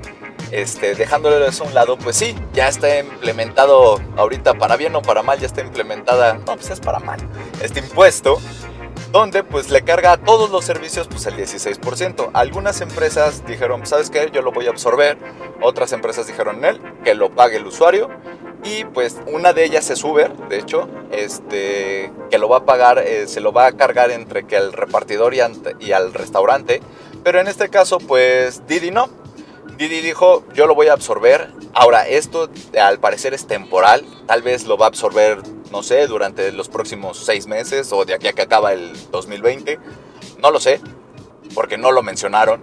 este, 0.53 0.95
dejándolo 0.95 1.45
eso 1.47 1.65
a 1.65 1.67
un 1.67 1.75
lado, 1.75 1.97
pues 1.97 2.17
sí, 2.17 2.37
ya 2.53 2.69
está 2.69 3.01
implementado 3.01 4.01
ahorita 4.17 4.55
para 4.55 4.77
bien 4.77 4.95
o 4.95 5.03
para 5.03 5.23
mal, 5.23 5.41
ya 5.41 5.47
está 5.47 5.63
implementada, 5.63 6.35
no, 6.35 6.55
pues 6.57 6.71
es 6.71 6.79
para 6.79 6.99
mal, 7.01 7.21
este 7.63 7.81
impuesto, 7.81 8.39
donde 9.13 9.45
pues 9.45 9.71
le 9.71 9.83
carga 9.83 10.13
a 10.13 10.17
todos 10.19 10.51
los 10.51 10.65
servicios 10.65 11.09
pues 11.09 11.27
el 11.27 11.37
16%. 11.37 12.31
Algunas 12.33 12.81
empresas 12.81 13.45
dijeron, 13.47 13.87
¿sabes 13.87 14.11
qué? 14.11 14.31
Yo 14.33 14.41
lo 14.41 14.53
voy 14.53 14.67
a 14.67 14.71
absorber. 14.71 15.19
Otras 15.61 15.93
empresas 15.93 16.27
dijeron, 16.27 16.65
él, 16.65 16.81
que 17.05 17.15
lo 17.15 17.31
pague 17.31 17.59
el 17.59 17.67
usuario. 17.67 18.09
Y 18.65 18.85
pues 18.85 19.17
una 19.27 19.53
de 19.53 19.65
ellas 19.65 19.91
es 19.91 20.03
Uber, 20.03 20.33
de 20.49 20.59
hecho, 20.59 20.89
este, 21.11 22.11
que 22.31 22.39
lo 22.39 22.49
va 22.49 22.59
a 22.59 22.65
pagar, 22.65 22.99
eh, 23.01 23.27
se 23.27 23.41
lo 23.41 23.53
va 23.53 23.67
a 23.67 23.73
cargar 23.73 24.11
entre 24.11 24.47
que 24.47 24.57
al 24.57 24.73
repartidor 24.73 25.35
y, 25.35 25.41
y 25.81 25.93
al 25.93 26.15
restaurante. 26.15 26.81
Pero 27.23 27.41
en 27.41 27.49
este 27.49 27.69
caso 27.69 27.99
pues 27.99 28.67
Didi 28.67 28.93
no, 28.93 29.09
Didi 29.77 30.01
dijo, 30.01 30.45
yo 30.55 30.67
lo 30.67 30.75
voy 30.75 30.89
a 30.89 30.93
absorber. 30.93 31.51
Ahora, 31.75 32.07
esto 32.07 32.51
al 32.81 32.99
parecer 33.01 33.35
es 33.35 33.47
temporal. 33.47 34.05
Tal 34.27 34.43
vez 34.43 34.65
lo 34.65 34.77
va 34.77 34.87
a 34.87 34.89
absorber, 34.89 35.43
no 35.71 35.83
sé, 35.83 36.07
durante 36.07 36.53
los 36.53 36.69
próximos 36.69 37.19
seis 37.19 37.47
meses 37.47 37.93
o 37.93 38.05
de 38.05 38.15
aquí 38.15 38.29
a 38.29 38.33
que 38.33 38.43
acaba 38.43 38.73
el 38.73 38.93
2020. 39.11 39.79
No 40.41 40.51
lo 40.51 40.61
sé, 40.61 40.81
porque 41.55 41.79
no 41.79 41.91
lo 41.93 42.03
mencionaron. 42.03 42.63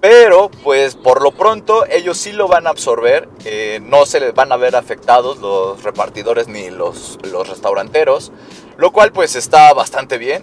Pero, 0.00 0.50
pues 0.64 0.96
por 0.96 1.22
lo 1.22 1.30
pronto, 1.30 1.86
ellos 1.86 2.18
sí 2.18 2.32
lo 2.32 2.48
van 2.48 2.66
a 2.66 2.70
absorber. 2.70 3.28
Eh, 3.44 3.80
no 3.82 4.04
se 4.04 4.18
les 4.18 4.34
van 4.34 4.50
a 4.50 4.56
ver 4.56 4.74
afectados 4.74 5.38
los 5.38 5.82
repartidores 5.84 6.48
ni 6.48 6.70
los, 6.70 7.18
los 7.22 7.48
restauranteros. 7.48 8.32
Lo 8.76 8.90
cual, 8.90 9.12
pues 9.12 9.36
está 9.36 9.72
bastante 9.74 10.18
bien. 10.18 10.42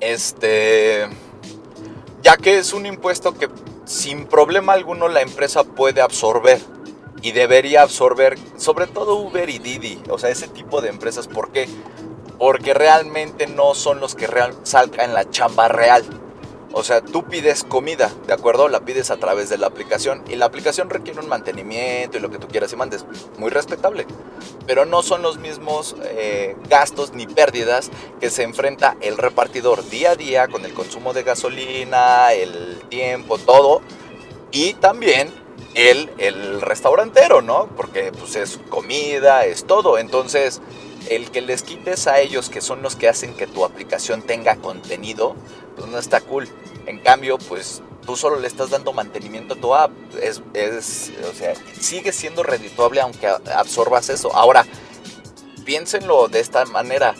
Este. 0.00 1.06
Ya 2.22 2.38
que 2.38 2.56
es 2.56 2.72
un 2.72 2.86
impuesto 2.86 3.34
que 3.34 3.50
sin 3.94 4.26
problema 4.26 4.72
alguno 4.72 5.06
la 5.06 5.20
empresa 5.20 5.62
puede 5.62 6.00
absorber 6.00 6.60
y 7.22 7.30
debería 7.30 7.82
absorber, 7.82 8.36
sobre 8.56 8.88
todo 8.88 9.14
Uber 9.14 9.48
y 9.48 9.60
Didi, 9.60 10.02
o 10.10 10.18
sea, 10.18 10.30
ese 10.30 10.48
tipo 10.48 10.80
de 10.80 10.88
empresas. 10.88 11.28
¿Por 11.28 11.52
qué? 11.52 11.68
Porque 12.36 12.74
realmente 12.74 13.46
no 13.46 13.72
son 13.74 14.00
los 14.00 14.16
que 14.16 14.26
real, 14.26 14.52
salgan 14.64 15.14
la 15.14 15.30
chamba 15.30 15.68
real. 15.68 16.02
O 16.76 16.82
sea, 16.82 17.02
tú 17.02 17.22
pides 17.24 17.62
comida, 17.62 18.10
¿de 18.26 18.32
acuerdo? 18.32 18.68
La 18.68 18.80
pides 18.80 19.12
a 19.12 19.16
través 19.16 19.48
de 19.48 19.58
la 19.58 19.68
aplicación 19.68 20.24
y 20.28 20.34
la 20.34 20.46
aplicación 20.46 20.90
requiere 20.90 21.20
un 21.20 21.28
mantenimiento 21.28 22.18
y 22.18 22.20
lo 22.20 22.30
que 22.30 22.38
tú 22.38 22.48
quieras 22.48 22.72
y 22.72 22.76
mandes. 22.76 23.06
Muy 23.38 23.50
respetable. 23.50 24.08
Pero 24.66 24.84
no 24.84 25.04
son 25.04 25.22
los 25.22 25.38
mismos 25.38 25.94
eh, 26.02 26.56
gastos 26.68 27.12
ni 27.12 27.28
pérdidas 27.28 27.92
que 28.20 28.28
se 28.28 28.42
enfrenta 28.42 28.96
el 29.00 29.18
repartidor 29.18 29.88
día 29.88 30.10
a 30.10 30.16
día 30.16 30.48
con 30.48 30.64
el 30.64 30.74
consumo 30.74 31.12
de 31.12 31.22
gasolina, 31.22 32.32
el 32.32 32.82
tiempo, 32.88 33.38
todo. 33.38 33.80
Y 34.50 34.74
también 34.74 35.32
el, 35.74 36.10
el 36.18 36.60
restaurantero, 36.60 37.40
¿no? 37.40 37.68
Porque 37.76 38.10
pues 38.10 38.34
es 38.34 38.58
comida, 38.68 39.46
es 39.46 39.64
todo. 39.64 39.96
Entonces 39.96 40.60
el 41.10 41.30
que 41.30 41.40
les 41.40 41.62
quites 41.62 42.06
a 42.06 42.20
ellos, 42.20 42.48
que 42.48 42.60
son 42.60 42.82
los 42.82 42.96
que 42.96 43.08
hacen 43.08 43.34
que 43.34 43.46
tu 43.46 43.64
aplicación 43.64 44.22
tenga 44.22 44.56
contenido, 44.56 45.36
pues 45.76 45.88
no 45.88 45.98
está 45.98 46.20
cool. 46.20 46.48
En 46.86 46.98
cambio, 46.98 47.38
pues 47.38 47.82
tú 48.04 48.16
solo 48.16 48.38
le 48.38 48.46
estás 48.46 48.70
dando 48.70 48.92
mantenimiento 48.92 49.54
a 49.54 49.56
tu 49.56 49.74
app. 49.74 49.92
Es, 50.20 50.40
o 50.40 51.34
sea, 51.34 51.54
sigue 51.80 52.12
siendo 52.12 52.42
redituable 52.42 53.00
aunque 53.00 53.26
absorbas 53.26 54.08
eso. 54.08 54.34
Ahora, 54.34 54.66
piénsenlo 55.64 56.28
de 56.28 56.40
esta 56.40 56.64
manera. 56.66 57.14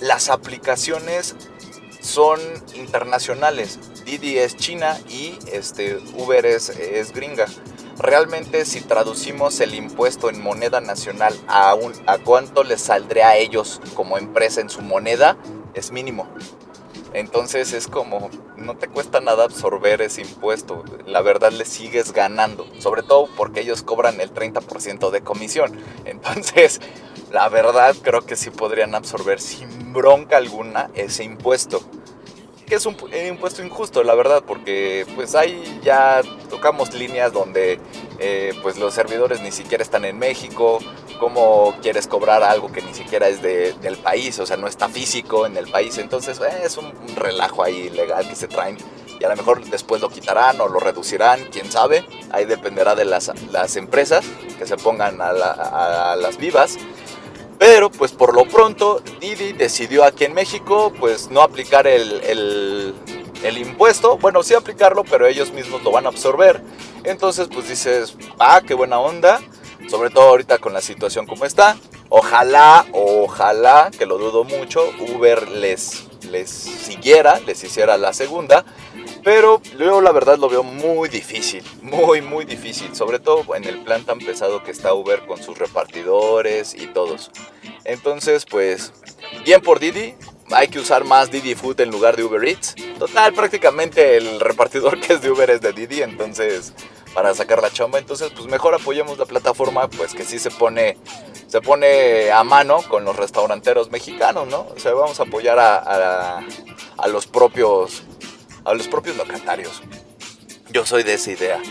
Las 0.00 0.28
aplicaciones 0.28 1.36
son 2.00 2.40
internacionales. 2.74 3.78
Didi 4.04 4.38
es 4.38 4.56
China 4.56 4.98
y 5.08 5.38
este, 5.50 5.98
Uber 6.16 6.44
es, 6.44 6.68
es 6.68 7.12
gringa 7.12 7.46
realmente 7.98 8.64
si 8.64 8.80
traducimos 8.80 9.60
el 9.60 9.74
impuesto 9.74 10.30
en 10.30 10.42
moneda 10.42 10.80
nacional 10.80 11.34
a, 11.48 11.76
a 12.06 12.18
cuánto 12.18 12.64
les 12.64 12.80
saldría 12.80 13.28
a 13.28 13.36
ellos 13.36 13.80
como 13.94 14.18
empresa 14.18 14.60
en 14.60 14.70
su 14.70 14.82
moneda, 14.82 15.36
es 15.74 15.92
mínimo. 15.92 16.28
Entonces 17.12 17.72
es 17.72 17.86
como, 17.86 18.28
no 18.56 18.76
te 18.76 18.88
cuesta 18.88 19.20
nada 19.20 19.44
absorber 19.44 20.02
ese 20.02 20.22
impuesto, 20.22 20.82
la 21.06 21.22
verdad 21.22 21.52
le 21.52 21.64
sigues 21.64 22.12
ganando, 22.12 22.66
sobre 22.80 23.04
todo 23.04 23.28
porque 23.36 23.60
ellos 23.60 23.82
cobran 23.82 24.20
el 24.20 24.34
30% 24.34 25.10
de 25.10 25.20
comisión. 25.20 25.78
Entonces, 26.04 26.80
la 27.30 27.48
verdad 27.48 27.94
creo 28.02 28.26
que 28.26 28.34
sí 28.34 28.50
podrían 28.50 28.96
absorber 28.96 29.40
sin 29.40 29.92
bronca 29.92 30.36
alguna 30.36 30.90
ese 30.94 31.22
impuesto 31.22 31.82
que 32.66 32.76
es 32.76 32.86
un, 32.86 32.96
impuesto 33.28 33.62
injusto, 33.62 34.02
la 34.02 34.14
verdad, 34.14 34.42
porque 34.46 35.06
pues 35.14 35.34
ahí 35.34 35.80
ya 35.82 36.22
tocamos 36.48 36.94
líneas 36.94 37.32
donde 37.32 37.78
eh, 38.18 38.52
pues 38.62 38.78
los 38.78 38.94
servidores 38.94 39.40
ni 39.40 39.52
siquiera 39.52 39.82
están 39.82 40.04
en 40.04 40.18
México, 40.18 40.78
cómo 41.18 41.74
quieres 41.82 42.06
cobrar 42.06 42.42
algo 42.42 42.72
que 42.72 42.82
ni 42.82 42.94
siquiera 42.94 43.28
es 43.28 43.42
del 43.42 43.96
país, 44.02 44.38
o 44.38 44.46
sea, 44.46 44.56
no 44.56 44.66
está 44.66 44.88
físico 44.88 45.46
en 45.46 45.56
el 45.56 45.70
país, 45.70 45.98
entonces 45.98 46.40
eh, 46.40 46.62
es 46.64 46.76
un, 46.76 46.92
relajo 47.16 47.62
ahí 47.62 47.90
legal 47.90 48.28
que 48.28 48.34
se 48.34 48.48
traen 48.48 48.76
y 49.20 49.24
a 49.24 49.28
lo 49.28 49.36
mejor 49.36 49.64
después 49.66 50.00
lo 50.00 50.08
quitarán 50.08 50.60
o 50.60 50.68
lo 50.68 50.80
reducirán, 50.80 51.44
quién 51.52 51.70
sabe, 51.70 52.04
ahí 52.32 52.44
dependerá 52.44 52.94
de 52.94 53.04
las, 53.04 53.30
las 53.52 53.76
empresas 53.76 54.24
que 54.58 54.66
se 54.66 54.76
pongan 54.76 55.20
a, 55.20 55.28
a 55.28 56.16
las 56.16 56.36
vivas. 56.36 56.78
Pero 57.58 57.90
pues 57.90 58.12
por 58.12 58.34
lo 58.34 58.44
pronto 58.44 59.00
Didi 59.20 59.52
decidió 59.52 60.04
aquí 60.04 60.24
en 60.24 60.34
México 60.34 60.92
pues 60.98 61.30
no 61.30 61.42
aplicar 61.42 61.86
el, 61.86 62.94
impuesto. 63.44 64.18
Bueno, 64.18 64.42
sí 64.42 64.54
aplicarlo, 64.54 65.04
pero 65.04 65.26
ellos 65.26 65.52
mismos 65.52 65.82
lo 65.82 65.90
van 65.90 66.06
a 66.06 66.08
absorber. 66.08 66.62
Entonces 67.04 67.48
pues 67.52 67.68
dices, 67.68 68.16
ah, 68.38 68.60
qué 68.66 68.74
buena 68.74 68.98
onda. 68.98 69.40
Sobre 69.88 70.10
todo 70.10 70.24
ahorita 70.24 70.58
con 70.58 70.72
la 70.72 70.80
situación 70.80 71.26
como 71.26 71.44
está. 71.44 71.76
Ojalá, 72.08 72.86
ojalá, 72.92 73.90
que 73.96 74.06
lo 74.06 74.18
dudo 74.18 74.44
mucho, 74.44 74.82
Uber 75.00 75.48
les, 75.48 76.04
les 76.30 76.48
siguiera, 76.48 77.40
les 77.40 77.62
hiciera 77.64 77.96
la 77.98 78.12
segunda. 78.12 78.64
Pero 79.24 79.62
yo 79.78 80.02
la 80.02 80.12
verdad 80.12 80.36
lo 80.36 80.50
veo 80.50 80.62
muy 80.62 81.08
difícil, 81.08 81.64
muy, 81.80 82.20
muy 82.20 82.44
difícil. 82.44 82.94
Sobre 82.94 83.18
todo 83.18 83.54
en 83.54 83.64
el 83.64 83.82
plan 83.82 84.04
tan 84.04 84.18
pesado 84.18 84.62
que 84.62 84.70
está 84.70 84.92
Uber 84.92 85.24
con 85.26 85.42
sus 85.42 85.58
repartidores 85.58 86.74
y 86.74 86.86
todos. 86.88 87.30
Entonces, 87.84 88.44
pues, 88.44 88.92
bien 89.44 89.62
por 89.62 89.80
Didi. 89.80 90.14
Hay 90.50 90.68
que 90.68 90.78
usar 90.78 91.04
más 91.04 91.30
Didi 91.30 91.54
Food 91.54 91.80
en 91.80 91.90
lugar 91.90 92.16
de 92.16 92.24
Uber 92.24 92.44
Eats. 92.44 92.74
Total, 92.98 93.32
prácticamente 93.32 94.18
el 94.18 94.40
repartidor 94.40 95.00
que 95.00 95.14
es 95.14 95.22
de 95.22 95.30
Uber 95.30 95.48
es 95.48 95.62
de 95.62 95.72
Didi. 95.72 96.02
Entonces, 96.02 96.74
para 97.14 97.32
sacar 97.32 97.62
la 97.62 97.70
chamba. 97.70 97.98
Entonces, 97.98 98.30
pues 98.36 98.46
mejor 98.46 98.74
apoyemos 98.74 99.16
la 99.16 99.24
plataforma, 99.24 99.88
pues 99.88 100.12
que 100.12 100.24
sí 100.24 100.38
se 100.38 100.50
pone, 100.50 100.98
se 101.46 101.62
pone 101.62 102.30
a 102.30 102.44
mano 102.44 102.82
con 102.82 103.06
los 103.06 103.16
restauranteros 103.16 103.90
mexicanos, 103.90 104.48
¿no? 104.48 104.66
O 104.76 104.78
sea, 104.78 104.92
vamos 104.92 105.18
a 105.20 105.22
apoyar 105.22 105.58
a, 105.58 106.42
a 106.98 107.08
los 107.08 107.26
propios 107.26 108.02
a 108.64 108.74
los 108.74 108.88
propios 108.88 109.16
locatarios. 109.16 109.82
Yo 110.70 110.84
soy 110.86 111.02
de 111.02 111.14
esa 111.14 111.30
idea. 111.30 111.62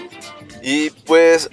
Y 0.62 0.92
pues, 0.92 1.50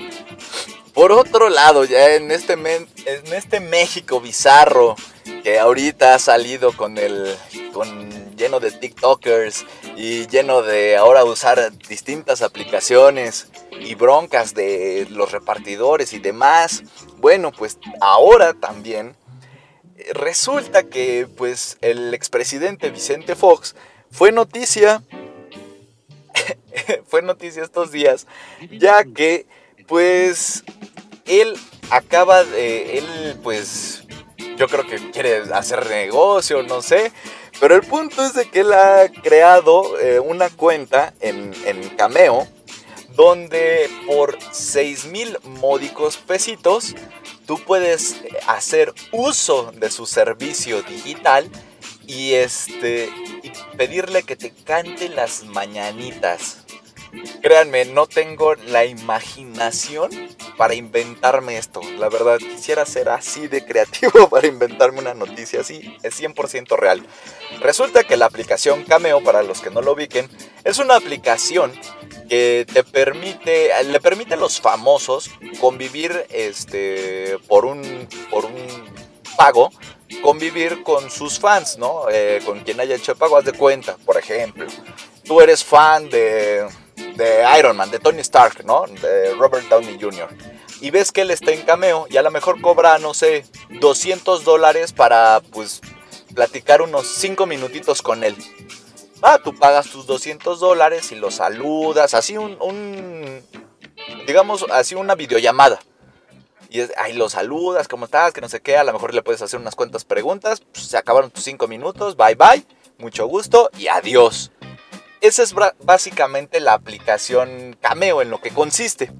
por 0.94 1.12
otro 1.12 1.48
lado, 1.48 1.84
ya 1.84 2.14
en 2.14 2.30
este, 2.30 2.52
en 2.54 3.32
este 3.32 3.60
México 3.60 4.20
bizarro 4.20 4.96
que 5.42 5.58
ahorita 5.58 6.14
ha 6.14 6.18
salido 6.18 6.72
con 6.76 6.98
el 6.98 7.36
con 7.72 8.36
lleno 8.36 8.60
de 8.60 8.70
TikTokers 8.70 9.66
y 9.96 10.26
lleno 10.26 10.62
de 10.62 10.96
ahora 10.96 11.24
usar 11.24 11.72
distintas 11.88 12.42
aplicaciones 12.42 13.48
y 13.78 13.94
broncas 13.94 14.54
de 14.54 15.06
los 15.10 15.32
repartidores 15.32 16.12
y 16.12 16.18
demás. 16.18 16.82
Bueno, 17.18 17.52
pues 17.52 17.78
ahora 18.00 18.54
también 18.54 19.14
eh, 19.96 20.12
resulta 20.14 20.84
que 20.84 21.28
pues 21.36 21.78
el 21.80 22.14
expresidente 22.14 22.90
Vicente 22.90 23.36
Fox 23.36 23.74
fue 24.10 24.32
noticia 24.32 25.02
fue 27.06 27.22
noticia 27.22 27.62
estos 27.62 27.90
días, 27.90 28.26
ya 28.70 29.04
que 29.04 29.46
pues 29.86 30.64
él 31.26 31.56
acaba 31.90 32.44
de, 32.44 32.98
él 32.98 33.36
pues 33.42 34.04
yo 34.56 34.68
creo 34.68 34.86
que 34.86 35.10
quiere 35.10 35.42
hacer 35.52 35.88
negocio, 35.88 36.62
no 36.62 36.82
sé, 36.82 37.12
pero 37.60 37.74
el 37.74 37.82
punto 37.82 38.24
es 38.24 38.34
de 38.34 38.48
que 38.48 38.60
él 38.60 38.72
ha 38.72 39.08
creado 39.22 39.98
eh, 39.98 40.20
una 40.20 40.50
cuenta 40.50 41.14
en, 41.20 41.52
en 41.64 41.88
Cameo, 41.90 42.46
donde 43.16 43.90
por 44.06 44.38
6 44.52 45.06
mil 45.06 45.38
módicos 45.44 46.16
pesitos 46.16 46.94
tú 47.46 47.58
puedes 47.66 48.16
hacer 48.46 48.94
uso 49.12 49.72
de 49.72 49.90
su 49.90 50.06
servicio 50.06 50.82
digital 50.82 51.50
y 52.10 52.34
este 52.34 53.08
y 53.42 53.52
pedirle 53.76 54.24
que 54.24 54.34
te 54.34 54.50
cante 54.50 55.08
las 55.08 55.44
mañanitas. 55.44 56.58
Créanme, 57.42 57.84
no 57.86 58.06
tengo 58.06 58.54
la 58.54 58.84
imaginación 58.84 60.10
para 60.56 60.74
inventarme 60.74 61.56
esto. 61.56 61.80
La 61.98 62.08
verdad, 62.08 62.38
quisiera 62.38 62.84
ser 62.86 63.08
así 63.08 63.48
de 63.48 63.64
creativo 63.64 64.28
para 64.30 64.46
inventarme 64.46 65.00
una 65.00 65.14
noticia 65.14 65.60
así. 65.60 65.96
Es 66.02 66.20
100% 66.20 66.76
real. 66.76 67.04
Resulta 67.60 68.04
que 68.04 68.16
la 68.16 68.26
aplicación 68.26 68.84
Cameo, 68.84 69.22
para 69.22 69.42
los 69.42 69.60
que 69.60 69.70
no 69.70 69.80
lo 69.80 69.92
ubiquen, 69.92 70.28
es 70.64 70.78
una 70.78 70.96
aplicación 70.96 71.72
que 72.28 72.66
te 72.72 72.84
permite, 72.84 73.70
le 73.84 74.00
permite 74.00 74.34
a 74.34 74.36
los 74.36 74.60
famosos 74.60 75.30
convivir 75.60 76.26
este, 76.30 77.38
por, 77.48 77.64
un, 77.64 78.08
por 78.30 78.44
un 78.44 78.54
pago 79.36 79.72
convivir 80.22 80.82
con 80.82 81.10
sus 81.10 81.38
fans, 81.38 81.78
¿no? 81.78 82.04
Eh, 82.10 82.40
con 82.44 82.60
quien 82.60 82.80
haya 82.80 82.94
hecho 82.94 83.12
el 83.12 83.44
de 83.44 83.52
cuenta, 83.52 83.96
por 84.04 84.16
ejemplo. 84.16 84.66
Tú 85.24 85.40
eres 85.40 85.64
fan 85.64 86.08
de, 86.10 86.66
de 87.16 87.44
Iron 87.58 87.76
Man, 87.76 87.90
de 87.90 87.98
Tony 87.98 88.20
Stark, 88.20 88.64
¿no? 88.64 88.84
De 88.86 89.34
Robert 89.34 89.68
Downey 89.68 89.98
Jr. 90.00 90.28
Y 90.80 90.90
ves 90.90 91.12
que 91.12 91.22
él 91.22 91.30
está 91.30 91.52
en 91.52 91.62
cameo 91.62 92.06
y 92.10 92.16
a 92.16 92.22
lo 92.22 92.30
mejor 92.30 92.60
cobra, 92.60 92.98
no 92.98 93.14
sé, 93.14 93.44
200 93.80 94.44
dólares 94.44 94.92
para, 94.92 95.40
pues, 95.52 95.80
platicar 96.34 96.82
unos 96.82 97.06
5 97.06 97.46
minutitos 97.46 98.02
con 98.02 98.24
él. 98.24 98.36
Ah, 99.22 99.38
tú 99.42 99.54
pagas 99.54 99.90
tus 99.90 100.06
200 100.06 100.60
dólares 100.60 101.12
y 101.12 101.16
lo 101.16 101.30
saludas, 101.30 102.14
así 102.14 102.38
un, 102.38 102.56
un 102.60 103.42
digamos, 104.26 104.64
así 104.70 104.94
una 104.94 105.14
videollamada. 105.14 105.80
Y 106.70 106.82
ahí 106.96 107.14
lo 107.14 107.28
saludas, 107.28 107.88
¿cómo 107.88 108.04
estás? 108.04 108.32
Que 108.32 108.40
no 108.40 108.48
sé 108.48 108.60
qué, 108.60 108.76
a 108.76 108.84
lo 108.84 108.92
mejor 108.92 109.12
le 109.12 109.22
puedes 109.22 109.42
hacer 109.42 109.58
unas 109.58 109.74
cuantas 109.74 110.04
preguntas. 110.04 110.60
Pues, 110.60 110.86
se 110.86 110.96
acabaron 110.96 111.32
tus 111.32 111.42
cinco 111.42 111.66
minutos, 111.66 112.16
bye 112.16 112.36
bye, 112.36 112.64
mucho 112.96 113.26
gusto 113.26 113.70
y 113.76 113.88
adiós. 113.88 114.52
Esa 115.20 115.42
es 115.42 115.52
básicamente 115.80 116.60
la 116.60 116.74
aplicación 116.74 117.76
Cameo 117.80 118.22
en 118.22 118.30
lo 118.30 118.40
que 118.40 118.50
consiste. 118.52 119.10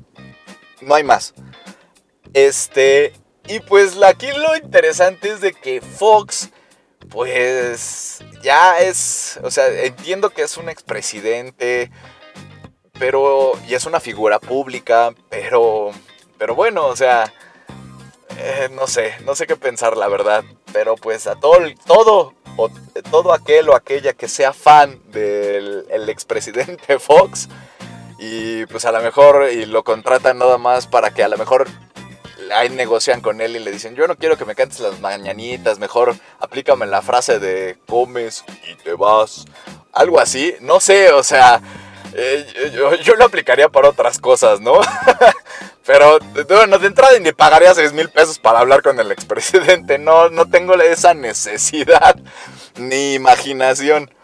No 0.81 0.95
hay 0.95 1.03
más. 1.03 1.35
Este, 2.35 3.13
y 3.49 3.59
pues 3.59 4.01
aquí 4.01 4.29
lo 4.29 4.55
interesante 4.57 5.33
es 5.33 5.41
de 5.41 5.53
que 5.53 5.81
Fox, 5.81 6.51
pues 7.09 8.21
ya 8.43 8.79
es, 8.79 9.41
o 9.43 9.51
sea, 9.51 9.67
entiendo 9.83 10.31
que 10.31 10.43
es 10.43 10.57
un 10.57 10.69
expresidente, 10.69 11.91
pero, 12.93 13.55
y 13.67 13.75
es 13.75 13.87
una 13.87 13.99
figura 13.99 14.39
pública, 14.39 15.13
pero 15.29 15.91
pero 16.41 16.55
bueno, 16.55 16.87
o 16.87 16.97
sea, 16.97 17.31
eh, 18.39 18.71
no 18.73 18.87
sé, 18.87 19.15
no 19.27 19.35
sé 19.37 19.47
qué 19.47 19.57
pensar 19.57 19.95
la 19.95 20.09
verdad. 20.09 20.43
Pero 20.73 20.97
pues 20.97 21.27
a 21.27 21.37
todo, 21.37 21.59
todo, 21.87 22.33
o 22.57 22.71
todo 23.11 23.35
aquel 23.35 23.69
o 23.69 23.77
aquella 23.77 24.15
que 24.15 24.27
sea 24.27 24.55
fan 24.55 24.99
del 25.13 25.85
el 25.91 26.09
expresidente 26.09 26.99
Fox 26.99 27.51
y 28.19 28.65
pues 28.67 28.87
a 28.87 28.93
lo 28.93 29.03
mejor 29.03 29.51
y 29.53 29.67
lo 29.67 29.85
contratan 29.85 30.39
nada 30.39 30.57
más 30.57 30.87
para 30.87 31.13
que 31.13 31.23
a 31.23 31.29
lo 31.29 31.37
mejor 31.37 31.69
ahí 32.55 32.71
negocian 32.71 33.21
con 33.21 33.43
él 33.43 33.57
y 33.57 33.59
le 33.59 33.71
dicen, 33.71 33.95
yo 33.95 34.07
no 34.07 34.17
quiero 34.17 34.39
que 34.39 34.47
me 34.47 34.55
cantes 34.55 34.81
las 34.81 34.99
mañanitas, 34.99 35.79
mejor 35.79 36.17
aplícame 36.39 36.87
la 36.87 37.03
frase 37.03 37.39
de 37.39 37.77
comes 37.87 38.45
y 38.67 38.77
te 38.77 38.95
vas. 38.95 39.45
Algo 39.93 40.19
así, 40.19 40.55
no 40.61 40.81
sé, 40.81 41.13
o 41.13 41.23
sea, 41.23 41.61
eh, 42.13 42.73
yo, 43.03 43.15
lo 43.15 43.25
aplicaría 43.25 43.69
para 43.69 43.89
otras 43.89 44.19
cosas, 44.19 44.61
¿no? 44.61 44.75
Pero, 45.87 46.19
bueno, 46.49 46.79
de 46.79 46.87
entrada 46.87 47.19
ni 47.19 47.33
pagaría 47.33 47.75
6 47.75 47.93
mil 47.93 48.11
pesos 48.11 48.39
para 48.39 48.61
hablar 48.61 48.83
con 48.83 49.01
el 49.01 49.11
expresidente, 49.11 49.99
no, 49.99 50.29
no 50.29 50.49
tengo 50.49 50.75
esa 50.75 51.15
necesidad, 51.15 52.17
ni 52.77 53.15
imaginación, 53.15 54.15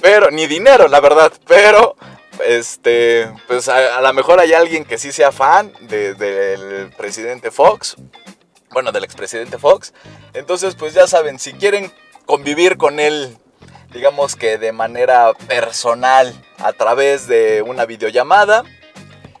pero 0.00 0.30
ni 0.30 0.46
dinero, 0.46 0.88
la 0.88 1.00
verdad, 1.00 1.32
pero 1.46 1.96
este, 2.46 3.30
pues 3.46 3.68
a, 3.68 4.00
lo 4.00 4.12
mejor 4.12 4.40
hay 4.40 4.52
alguien 4.52 4.84
que 4.84 4.98
sí 4.98 5.12
sea 5.12 5.32
fan 5.32 5.72
del 5.80 6.90
presidente 6.96 7.50
Fox, 7.50 7.96
bueno, 8.70 8.92
del 8.92 9.04
expresidente 9.04 9.58
Fox. 9.58 9.92
Entonces, 10.32 10.74
pues 10.74 10.94
ya 10.94 11.06
saben, 11.06 11.38
si 11.38 11.52
quieren 11.52 11.92
convivir 12.24 12.76
con 12.76 13.00
él, 13.00 13.36
digamos 13.92 14.36
que 14.36 14.58
de 14.58 14.72
manera 14.72 15.32
personal, 15.46 16.32
a 16.58 16.72
través 16.72 17.26
de 17.26 17.62
una 17.62 17.84
videollamada, 17.84 18.64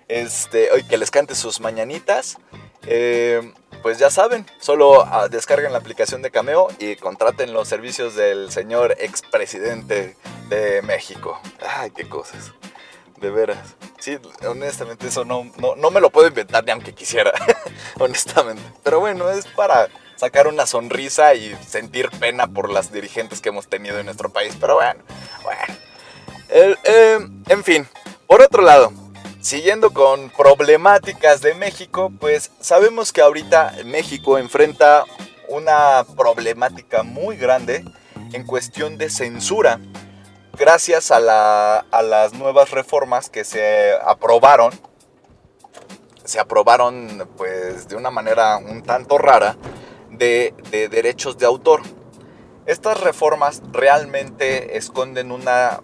este, 0.08 0.70
hoy 0.70 0.84
que 0.84 0.96
les 0.96 1.10
cante 1.10 1.34
sus 1.34 1.60
mañanitas, 1.60 2.38
eh, 2.86 3.52
pues 3.82 3.98
ya 3.98 4.10
saben, 4.10 4.46
solo 4.60 5.04
ah, 5.04 5.28
descarguen 5.28 5.72
la 5.72 5.78
aplicación 5.78 6.22
de 6.22 6.30
Cameo 6.30 6.68
y 6.78 6.96
contraten 6.96 7.52
los 7.52 7.68
servicios 7.68 8.14
del 8.14 8.50
señor 8.52 8.94
expresidente 8.98 10.16
de 10.48 10.82
México. 10.82 11.40
Ay, 11.66 11.90
qué 11.90 12.08
cosas. 12.08 12.52
De 13.16 13.30
veras. 13.30 13.76
Sí, 13.98 14.18
honestamente 14.48 15.06
eso 15.06 15.24
no, 15.24 15.50
no, 15.76 15.90
me 15.90 16.00
lo 16.00 16.10
puedo 16.10 16.28
inventar 16.28 16.64
ni 16.64 16.72
aunque 16.72 16.92
quisiera. 16.92 17.32
honestamente. 17.98 18.62
Pero 18.82 19.00
bueno, 19.00 19.30
es 19.30 19.46
para 19.46 19.88
sacar 20.16 20.46
una 20.46 20.66
sonrisa 20.66 21.34
y 21.34 21.56
sentir 21.66 22.10
pena 22.18 22.48
por 22.48 22.70
las 22.70 22.92
dirigentes 22.92 23.40
que 23.40 23.50
hemos 23.50 23.68
tenido 23.68 23.98
en 23.98 24.06
nuestro 24.06 24.28
país. 24.30 24.56
Pero 24.60 24.74
bueno, 24.74 25.02
bueno. 25.42 25.74
Eh, 26.48 27.18
en 27.48 27.64
fin, 27.64 27.88
por 28.26 28.42
otro 28.42 28.62
lado, 28.62 28.92
siguiendo 29.42 29.92
con 29.92 30.30
problemáticas 30.30 31.42
de 31.42 31.54
México, 31.54 32.10
pues 32.18 32.52
sabemos 32.60 33.12
que 33.12 33.20
ahorita 33.20 33.74
México 33.84 34.38
enfrenta 34.38 35.04
una 35.48 36.06
problemática 36.16 37.02
muy 37.02 37.36
grande 37.36 37.84
en 38.32 38.46
cuestión 38.46 38.96
de 38.96 39.10
censura 39.10 39.78
gracias 40.56 41.10
a, 41.10 41.20
las 41.20 42.34
nuevas 42.34 42.70
reformas 42.70 43.28
que 43.28 43.44
se 43.44 43.92
aprobaron, 44.04 44.72
se 46.24 46.38
aprobaron 46.38 47.28
pues 47.36 47.88
de 47.88 47.96
una 47.96 48.10
manera 48.10 48.58
un 48.58 48.82
tanto 48.82 49.18
rara 49.18 49.56
de, 50.10 50.54
derechos 50.70 51.36
de 51.36 51.46
autor. 51.46 51.82
Estas 52.64 53.00
reformas 53.00 53.60
realmente 53.72 54.76
esconden 54.76 55.32
una 55.32 55.80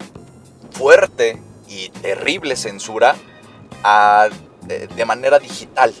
fuerte 0.71 1.37
y 1.67 1.89
terrible 1.89 2.55
censura 2.55 3.15
de, 4.61 5.05
manera 5.05 5.39
digital. 5.39 5.93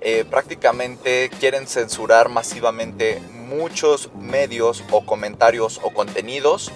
Eh, 0.00 0.24
prácticamente 0.28 1.30
quieren 1.40 1.66
censurar 1.66 2.28
masivamente 2.28 3.20
muchos 3.32 4.12
medios 4.14 4.84
o 4.90 5.04
comentarios 5.06 5.80
o 5.82 5.90
contenidos 5.90 6.70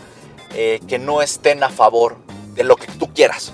eh, 0.54 0.80
que 0.88 0.98
no 0.98 1.20
estén 1.20 1.62
a 1.62 1.68
favor 1.68 2.16
de 2.54 2.64
lo 2.64 2.76
que 2.76 2.86
tú 2.86 3.12
quieras. 3.12 3.52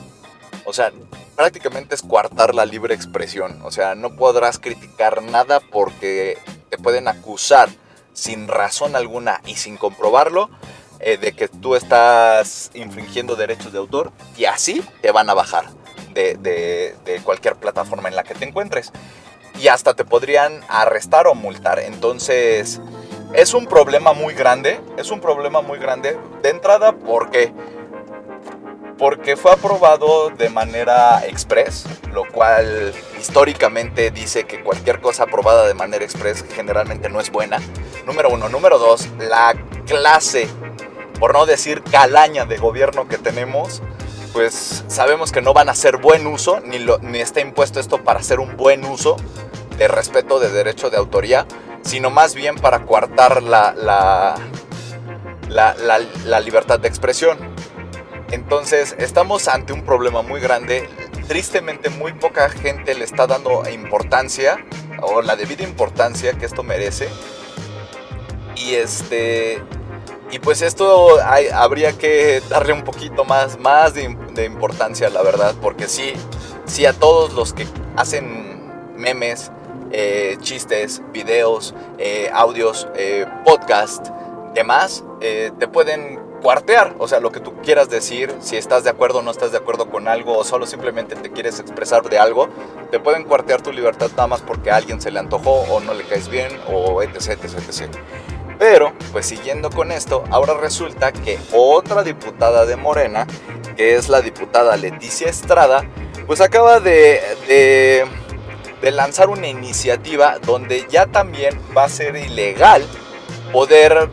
O 0.64 0.72
sea, 0.72 0.92
prácticamente 1.34 1.94
es 1.94 2.02
coartar 2.02 2.54
la 2.54 2.64
libre 2.64 2.94
expresión. 2.94 3.60
O 3.64 3.70
sea, 3.72 3.94
no 3.94 4.14
podrás 4.16 4.58
criticar 4.58 5.22
nada 5.22 5.60
porque 5.60 6.38
te 6.70 6.78
pueden 6.78 7.08
acusar 7.08 7.68
sin 8.12 8.46
razón 8.46 8.94
alguna 8.94 9.40
y 9.44 9.56
sin 9.56 9.76
comprobarlo 9.76 10.48
eh, 11.00 11.18
de 11.18 11.32
que 11.32 11.48
tú 11.48 11.74
estás 11.74 12.70
infringiendo 12.74 13.34
derechos 13.34 13.72
de 13.72 13.78
autor 13.78 14.12
y 14.36 14.44
así 14.44 14.82
te 15.02 15.10
van 15.10 15.28
a 15.28 15.34
bajar 15.34 15.66
de, 16.14 16.94
de 17.04 17.20
cualquier 17.22 17.56
plataforma 17.56 18.08
en 18.08 18.16
la 18.16 18.24
que 18.24 18.34
te 18.34 18.44
encuentres. 18.44 18.92
Y 19.60 19.68
hasta 19.68 19.94
te 19.94 20.04
podrían 20.04 20.60
arrestar 20.68 21.26
o 21.26 21.34
multar. 21.34 21.78
Entonces, 21.78 22.80
es 23.34 23.52
un 23.52 23.66
problema 23.66 24.12
muy 24.12 24.34
grande, 24.34 24.80
es 24.96 25.10
un 25.10 25.20
problema 25.20 25.60
muy 25.60 25.78
grande 25.78 26.16
de 26.42 26.48
entrada 26.48 26.92
porque 26.92 27.52
porque 28.98 29.36
fue 29.36 29.52
aprobado 29.52 30.30
de 30.30 30.48
manera 30.50 31.26
express, 31.26 31.84
lo 32.12 32.24
cual 32.30 32.94
históricamente 33.18 34.10
dice 34.10 34.44
que 34.44 34.62
cualquier 34.62 35.00
cosa 35.00 35.24
aprobada 35.24 35.66
de 35.66 35.74
manera 35.74 36.04
express 36.04 36.44
generalmente 36.54 37.08
no 37.08 37.20
es 37.20 37.30
buena. 37.30 37.58
Número 38.06 38.30
uno. 38.30 38.48
Número 38.48 38.78
dos, 38.78 39.08
la 39.18 39.54
clase, 39.86 40.48
por 41.18 41.32
no 41.32 41.46
decir 41.46 41.82
calaña 41.82 42.44
de 42.44 42.56
gobierno 42.56 43.08
que 43.08 43.18
tenemos, 43.18 43.82
pues 44.34 44.84
sabemos 44.88 45.32
que 45.32 45.40
no 45.40 45.54
van 45.54 45.70
a 45.70 45.72
hacer 45.72 45.96
buen 45.96 46.26
uso, 46.26 46.60
ni, 46.60 46.84
ni 47.00 47.20
está 47.20 47.40
impuesto 47.40 47.80
esto 47.80 48.04
para 48.04 48.20
hacer 48.20 48.38
un 48.38 48.58
buen 48.58 48.84
uso 48.84 49.16
de 49.78 49.88
respeto 49.88 50.38
de 50.38 50.50
derecho 50.50 50.90
de 50.90 50.98
autoría 50.98 51.46
sino 51.84 52.10
más 52.10 52.34
bien 52.34 52.56
para 52.56 52.84
coartar 52.84 53.42
la, 53.42 53.74
la, 53.74 54.34
la, 56.24 56.40
libertad 56.40 56.80
de 56.80 56.88
expresión. 56.88 57.38
Entonces 58.30 58.96
estamos 58.98 59.48
ante 59.48 59.72
un 59.72 59.84
problema 59.84 60.22
muy 60.22 60.40
grande. 60.40 60.88
Tristemente 61.28 61.90
muy 61.90 62.12
poca 62.12 62.48
gente 62.48 62.94
le 62.94 63.04
está 63.04 63.26
dando 63.26 63.68
importancia 63.70 64.64
o 65.02 65.22
la 65.22 65.36
debida 65.36 65.62
importancia 65.62 66.32
que 66.32 66.46
esto 66.46 66.62
merece. 66.62 67.08
Y 68.56 68.74
este 68.74 69.62
y 70.34 70.40
pues 70.40 70.62
esto 70.62 71.20
habría 71.54 71.96
que 71.96 72.42
darle 72.48 72.72
un 72.72 72.82
poquito 72.82 73.24
más, 73.24 73.56
más 73.60 73.94
de, 73.94 74.02
importancia, 74.44 75.08
la 75.08 75.22
verdad, 75.22 75.54
porque 75.62 75.86
sí, 75.86 76.12
sí 76.64 76.86
a 76.86 76.92
todos 76.92 77.34
los 77.34 77.52
que 77.52 77.68
hacen 77.94 78.96
memes, 78.96 79.52
eh, 79.92 80.36
chistes, 80.40 81.02
videos, 81.12 81.72
eh, 81.98 82.30
audios, 82.34 82.88
eh, 82.96 83.26
podcast, 83.44 84.08
demás, 84.54 85.04
te 85.20 85.68
pueden 85.68 86.18
cuartear, 86.42 86.96
o 86.98 87.06
sea, 87.06 87.20
lo 87.20 87.30
que 87.30 87.38
tú 87.38 87.54
quieras 87.62 87.88
decir, 87.88 88.34
si 88.40 88.56
estás 88.56 88.82
de 88.82 88.90
acuerdo 88.90 89.20
o 89.20 89.22
no 89.22 89.30
estás 89.30 89.52
de 89.52 89.58
acuerdo 89.58 89.88
con 89.88 90.08
algo, 90.08 90.36
o 90.36 90.42
solo 90.42 90.66
simplemente 90.66 91.14
te 91.14 91.30
quieres 91.30 91.60
expresar 91.60 92.10
de 92.10 92.18
algo, 92.18 92.48
te 92.90 92.98
pueden 92.98 93.22
cuartear 93.22 93.62
tu 93.62 93.70
libertad 93.70 94.10
nada 94.16 94.26
más 94.26 94.40
porque 94.40 94.72
a 94.72 94.76
alguien 94.76 95.00
se 95.00 95.12
le 95.12 95.20
antojó 95.20 95.60
o 95.70 95.78
no 95.78 95.94
le 95.94 96.02
caes 96.02 96.28
bien, 96.28 96.50
o 96.72 97.02
etc, 97.02 97.38
etc, 97.44 97.54
etc. 97.68 97.96
Pero, 98.58 98.92
pues 99.12 99.26
siguiendo 99.26 99.70
con 99.70 99.92
esto, 99.92 100.24
ahora 100.30 100.54
resulta 100.54 101.12
que 101.12 101.38
otra 101.52 102.02
diputada 102.02 102.66
de 102.66 102.76
Morena, 102.76 103.26
que 103.76 103.96
es 103.96 104.08
la 104.08 104.20
diputada 104.20 104.76
Leticia 104.76 105.28
Estrada, 105.28 105.84
pues 106.26 106.40
acaba 106.40 106.80
de 106.80 107.20
de 108.84 108.92
lanzar 108.92 109.30
una 109.30 109.48
iniciativa 109.48 110.38
donde 110.44 110.86
ya 110.90 111.06
también 111.06 111.58
va 111.76 111.84
a 111.84 111.88
ser 111.88 112.16
ilegal 112.16 112.84
poder 113.50 114.10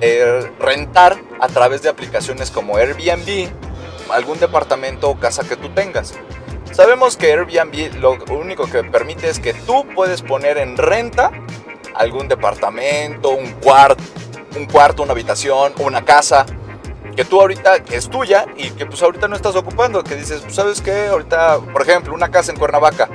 eh, 0.00 0.50
rentar 0.58 1.16
a 1.40 1.46
través 1.46 1.82
de 1.82 1.88
aplicaciones 1.88 2.50
como 2.50 2.76
Airbnb 2.76 3.48
algún 4.10 4.40
departamento 4.40 5.08
o 5.08 5.20
casa 5.20 5.46
que 5.48 5.54
tú 5.54 5.68
tengas. 5.68 6.14
Sabemos 6.72 7.16
que 7.16 7.32
Airbnb 7.32 7.94
lo 8.00 8.18
único 8.30 8.68
que 8.68 8.82
permite 8.82 9.28
es 9.28 9.38
que 9.38 9.54
tú 9.54 9.86
puedes 9.94 10.22
poner 10.22 10.58
en 10.58 10.76
renta 10.76 11.30
algún 11.98 12.28
departamento, 12.28 13.30
un 13.30 13.52
cuarto, 13.54 14.02
un 14.56 14.66
cuarto, 14.66 15.02
una 15.02 15.12
habitación, 15.12 15.72
una 15.78 16.04
casa 16.04 16.46
que 17.14 17.24
tú 17.24 17.40
ahorita 17.40 17.76
es 17.90 18.08
tuya 18.08 18.46
y 18.56 18.70
que 18.70 18.86
pues 18.86 19.02
ahorita 19.02 19.26
no 19.26 19.34
estás 19.34 19.56
ocupando, 19.56 20.04
que 20.04 20.14
dices, 20.14 20.40
pues, 20.42 20.54
sabes 20.54 20.80
qué, 20.80 21.08
ahorita, 21.08 21.58
por 21.72 21.82
ejemplo, 21.82 22.14
una 22.14 22.30
casa 22.30 22.52
en 22.52 22.58
Cuernavaca, 22.58 23.08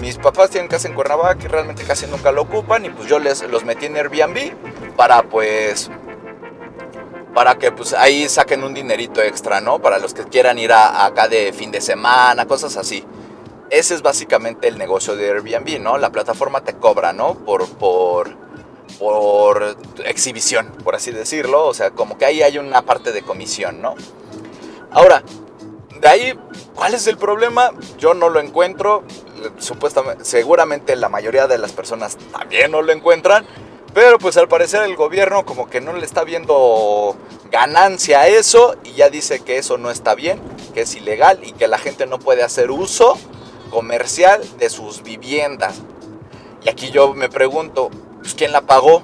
mis 0.00 0.18
papás 0.18 0.50
tienen 0.50 0.68
casa 0.68 0.88
en 0.88 0.94
Cuernavaca 0.94 1.38
y 1.44 1.46
realmente 1.46 1.84
casi 1.84 2.06
nunca 2.06 2.32
lo 2.32 2.42
ocupan 2.42 2.84
y 2.84 2.90
pues 2.90 3.08
yo 3.08 3.20
les 3.20 3.42
los 3.48 3.64
metí 3.64 3.86
en 3.86 3.96
Airbnb 3.96 4.52
para 4.96 5.22
pues 5.22 5.90
para 7.32 7.56
que 7.56 7.72
pues 7.72 7.92
ahí 7.92 8.28
saquen 8.28 8.64
un 8.64 8.74
dinerito 8.74 9.22
extra, 9.22 9.60
¿no? 9.60 9.78
Para 9.80 9.98
los 9.98 10.14
que 10.14 10.24
quieran 10.24 10.58
ir 10.58 10.72
a, 10.72 11.04
acá 11.04 11.28
de 11.28 11.52
fin 11.52 11.70
de 11.70 11.80
semana, 11.80 12.46
cosas 12.46 12.76
así. 12.76 13.04
Ese 13.74 13.96
es 13.96 14.02
básicamente 14.02 14.68
el 14.68 14.78
negocio 14.78 15.16
de 15.16 15.30
Airbnb, 15.30 15.80
¿no? 15.80 15.98
La 15.98 16.10
plataforma 16.10 16.62
te 16.62 16.74
cobra, 16.74 17.12
¿no? 17.12 17.34
Por, 17.34 17.68
por, 17.70 18.36
por 19.00 19.76
exhibición, 20.04 20.70
por 20.84 20.94
así 20.94 21.10
decirlo. 21.10 21.66
O 21.66 21.74
sea, 21.74 21.90
como 21.90 22.16
que 22.16 22.24
ahí 22.24 22.40
hay 22.40 22.58
una 22.58 22.82
parte 22.82 23.10
de 23.10 23.22
comisión, 23.22 23.82
¿no? 23.82 23.96
Ahora, 24.92 25.24
de 26.00 26.08
ahí, 26.08 26.38
¿cuál 26.76 26.94
es 26.94 27.08
el 27.08 27.18
problema? 27.18 27.72
Yo 27.98 28.14
no 28.14 28.28
lo 28.28 28.38
encuentro 28.38 29.02
supuestamente, 29.58 30.24
seguramente 30.24 30.94
la 30.94 31.08
mayoría 31.08 31.48
de 31.48 31.58
las 31.58 31.72
personas 31.72 32.16
también 32.30 32.70
no 32.70 32.80
lo 32.80 32.92
encuentran, 32.92 33.44
Pero 33.92 34.18
pues 34.18 34.36
al 34.36 34.48
parecer 34.48 34.82
el 34.82 34.96
gobierno 34.96 35.44
como 35.44 35.68
que 35.68 35.80
no 35.80 35.92
le 35.92 36.04
está 36.04 36.24
viendo 36.24 37.16
ganancia 37.50 38.20
a 38.20 38.28
eso 38.28 38.76
y 38.82 38.94
ya 38.94 39.08
dice 39.08 39.40
que 39.40 39.56
eso 39.58 39.78
no 39.78 39.90
está 39.90 40.16
bien, 40.16 40.40
que 40.74 40.80
es 40.82 40.94
ilegal 40.96 41.38
y 41.44 41.52
que 41.52 41.68
la 41.68 41.78
gente 41.78 42.06
no 42.06 42.18
puede 42.18 42.42
hacer 42.42 42.72
uso 42.72 43.16
comercial 43.74 44.40
de 44.60 44.70
sus 44.70 45.02
viviendas. 45.02 45.80
Y 46.62 46.68
aquí 46.68 46.92
yo 46.92 47.12
me 47.12 47.28
pregunto, 47.28 47.90
pues, 48.20 48.34
¿quién 48.34 48.52
la 48.52 48.60
pagó? 48.60 49.02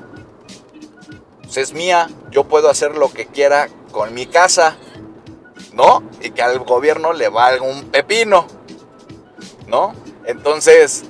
Pues 1.43 1.57
es 1.57 1.73
mía, 1.73 2.09
yo 2.31 2.45
puedo 2.45 2.71
hacer 2.71 2.97
lo 2.97 3.13
que 3.13 3.27
quiera 3.27 3.69
con 3.91 4.15
mi 4.15 4.27
casa, 4.27 4.77
¿no? 5.73 6.05
Y 6.23 6.31
que 6.31 6.43
al 6.43 6.61
gobierno 6.61 7.13
le 7.13 7.29
valga 7.29 7.65
un 7.65 7.91
pepino, 7.91 8.47
¿no? 9.67 9.93
Entonces, 10.25 11.03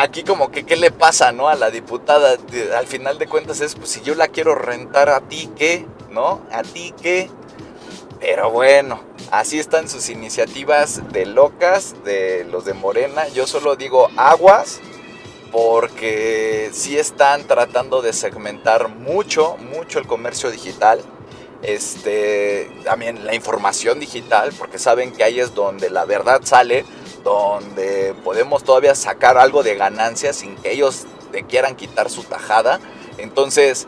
aquí 0.00 0.24
como 0.24 0.50
que 0.50 0.66
qué 0.66 0.74
le 0.74 0.90
pasa, 0.90 1.30
¿no? 1.30 1.46
A 1.46 1.54
la 1.54 1.70
diputada, 1.70 2.36
al 2.76 2.86
final 2.88 3.16
de 3.18 3.28
cuentas 3.28 3.60
es, 3.60 3.76
pues 3.76 3.90
si 3.90 4.00
yo 4.00 4.16
la 4.16 4.26
quiero 4.26 4.56
rentar 4.56 5.08
a 5.08 5.20
ti, 5.20 5.48
¿qué? 5.56 5.86
¿No? 6.10 6.40
A 6.50 6.64
ti, 6.64 6.92
¿qué? 7.00 7.30
Pero 8.20 8.50
bueno, 8.50 9.00
así 9.30 9.58
están 9.58 9.88
sus 9.88 10.08
iniciativas 10.08 11.12
de 11.12 11.26
locas, 11.26 11.94
de 12.04 12.44
los 12.44 12.64
de 12.64 12.74
Morena. 12.74 13.28
Yo 13.28 13.46
solo 13.46 13.76
digo 13.76 14.08
aguas, 14.16 14.80
porque 15.52 16.70
sí 16.72 16.98
están 16.98 17.44
tratando 17.44 18.02
de 18.02 18.12
segmentar 18.12 18.88
mucho, 18.88 19.56
mucho 19.58 19.98
el 19.98 20.06
comercio 20.06 20.50
digital. 20.50 21.00
Este, 21.62 22.70
también 22.84 23.26
la 23.26 23.34
información 23.34 23.98
digital, 23.98 24.52
porque 24.58 24.78
saben 24.78 25.12
que 25.12 25.24
ahí 25.24 25.40
es 25.40 25.54
donde 25.54 25.90
la 25.90 26.04
verdad 26.04 26.40
sale 26.44 26.84
donde 27.24 28.14
podemos 28.24 28.62
todavía 28.62 28.94
sacar 28.94 29.38
algo 29.38 29.62
de 29.62 29.74
ganancia 29.74 30.32
sin 30.32 30.56
que 30.56 30.72
ellos 30.72 31.06
te 31.32 31.44
quieran 31.44 31.76
quitar 31.76 32.10
su 32.10 32.22
tajada. 32.22 32.80
Entonces, 33.18 33.86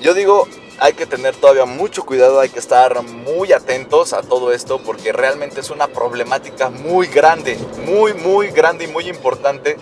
yo 0.00 0.14
digo, 0.14 0.48
hay 0.78 0.94
que 0.94 1.06
tener 1.06 1.36
todavía 1.36 1.64
mucho 1.64 2.04
cuidado, 2.04 2.40
hay 2.40 2.48
que 2.48 2.58
estar 2.58 3.02
muy 3.02 3.52
atentos 3.52 4.12
a 4.12 4.22
todo 4.22 4.52
esto 4.52 4.78
porque 4.78 5.12
realmente 5.12 5.60
es 5.60 5.70
una 5.70 5.88
problemática 5.88 6.70
muy 6.70 7.06
grande, 7.06 7.56
muy, 7.86 8.14
muy 8.14 8.50
grande 8.50 8.84
y 8.84 8.88
muy 8.88 9.08
importante 9.08 9.76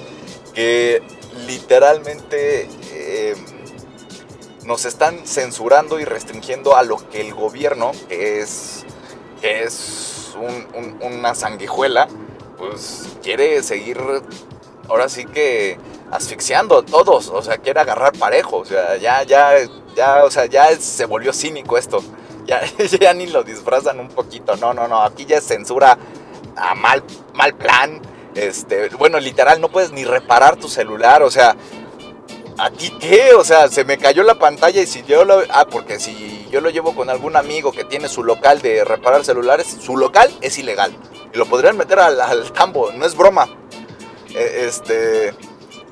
que 0.54 1.02
literalmente 1.46 2.68
eh, 2.92 3.34
nos 4.64 4.84
están 4.84 5.26
censurando 5.26 5.98
y 5.98 6.04
restringiendo 6.04 6.76
a 6.76 6.82
lo 6.82 6.96
que 7.10 7.20
el 7.20 7.34
gobierno, 7.34 7.92
que 8.08 8.40
es, 8.40 8.84
es 9.42 10.34
una 11.00 11.34
sanguijuela, 11.34 12.08
pues 12.58 13.08
quiere 13.22 13.62
seguir, 13.62 13.98
ahora 14.88 15.08
sí 15.08 15.24
que 15.24 15.78
asfixiando 16.10 16.78
a 16.78 16.84
todos, 16.84 17.28
o 17.28 17.42
sea, 17.42 17.58
quiere 17.58 17.80
agarrar 17.80 18.12
parejo, 18.12 18.58
o 18.58 18.64
sea, 18.64 18.96
ya, 18.98 19.22
ya, 19.24 19.54
ya, 19.94 20.24
o 20.24 20.30
sea, 20.30 20.46
ya 20.46 20.74
se 20.76 21.04
volvió 21.06 21.32
cínico 21.32 21.78
esto, 21.78 22.02
ya, 22.46 22.60
ya 23.00 23.12
ni 23.14 23.26
lo 23.26 23.42
disfrazan 23.42 24.00
un 24.00 24.08
poquito, 24.08 24.56
no, 24.56 24.74
no, 24.74 24.88
no, 24.88 25.02
aquí 25.02 25.24
ya 25.24 25.38
es 25.38 25.44
censura 25.44 25.98
a 26.56 26.74
mal, 26.74 27.02
mal 27.34 27.54
plan, 27.54 28.00
este, 28.34 28.88
bueno, 28.90 29.18
literal, 29.20 29.60
no 29.60 29.68
puedes 29.68 29.92
ni 29.92 30.04
reparar 30.04 30.56
tu 30.56 30.68
celular, 30.68 31.22
o 31.22 31.30
sea, 31.30 31.56
¿aquí 32.58 32.90
qué? 32.98 33.34
O 33.34 33.44
sea, 33.44 33.68
se 33.68 33.84
me 33.84 33.98
cayó 33.98 34.22
la 34.22 34.38
pantalla 34.38 34.80
y 34.80 34.86
si 34.86 35.02
yo 35.02 35.24
lo... 35.24 35.42
Ah, 35.50 35.66
porque 35.70 35.98
si 35.98 36.46
yo 36.50 36.60
lo 36.60 36.70
llevo 36.70 36.94
con 36.94 37.10
algún 37.10 37.36
amigo 37.36 37.72
que 37.72 37.84
tiene 37.84 38.08
su 38.08 38.22
local 38.22 38.60
de 38.60 38.84
reparar 38.84 39.24
celulares, 39.24 39.76
su 39.80 39.96
local 39.96 40.30
es 40.40 40.58
ilegal. 40.58 40.92
Y 41.32 41.38
lo 41.38 41.46
podrían 41.46 41.76
meter 41.76 41.98
al, 41.98 42.52
tambo, 42.52 42.92
no 42.92 43.04
es 43.04 43.16
broma. 43.16 43.48
E, 44.34 44.66
este, 44.66 45.34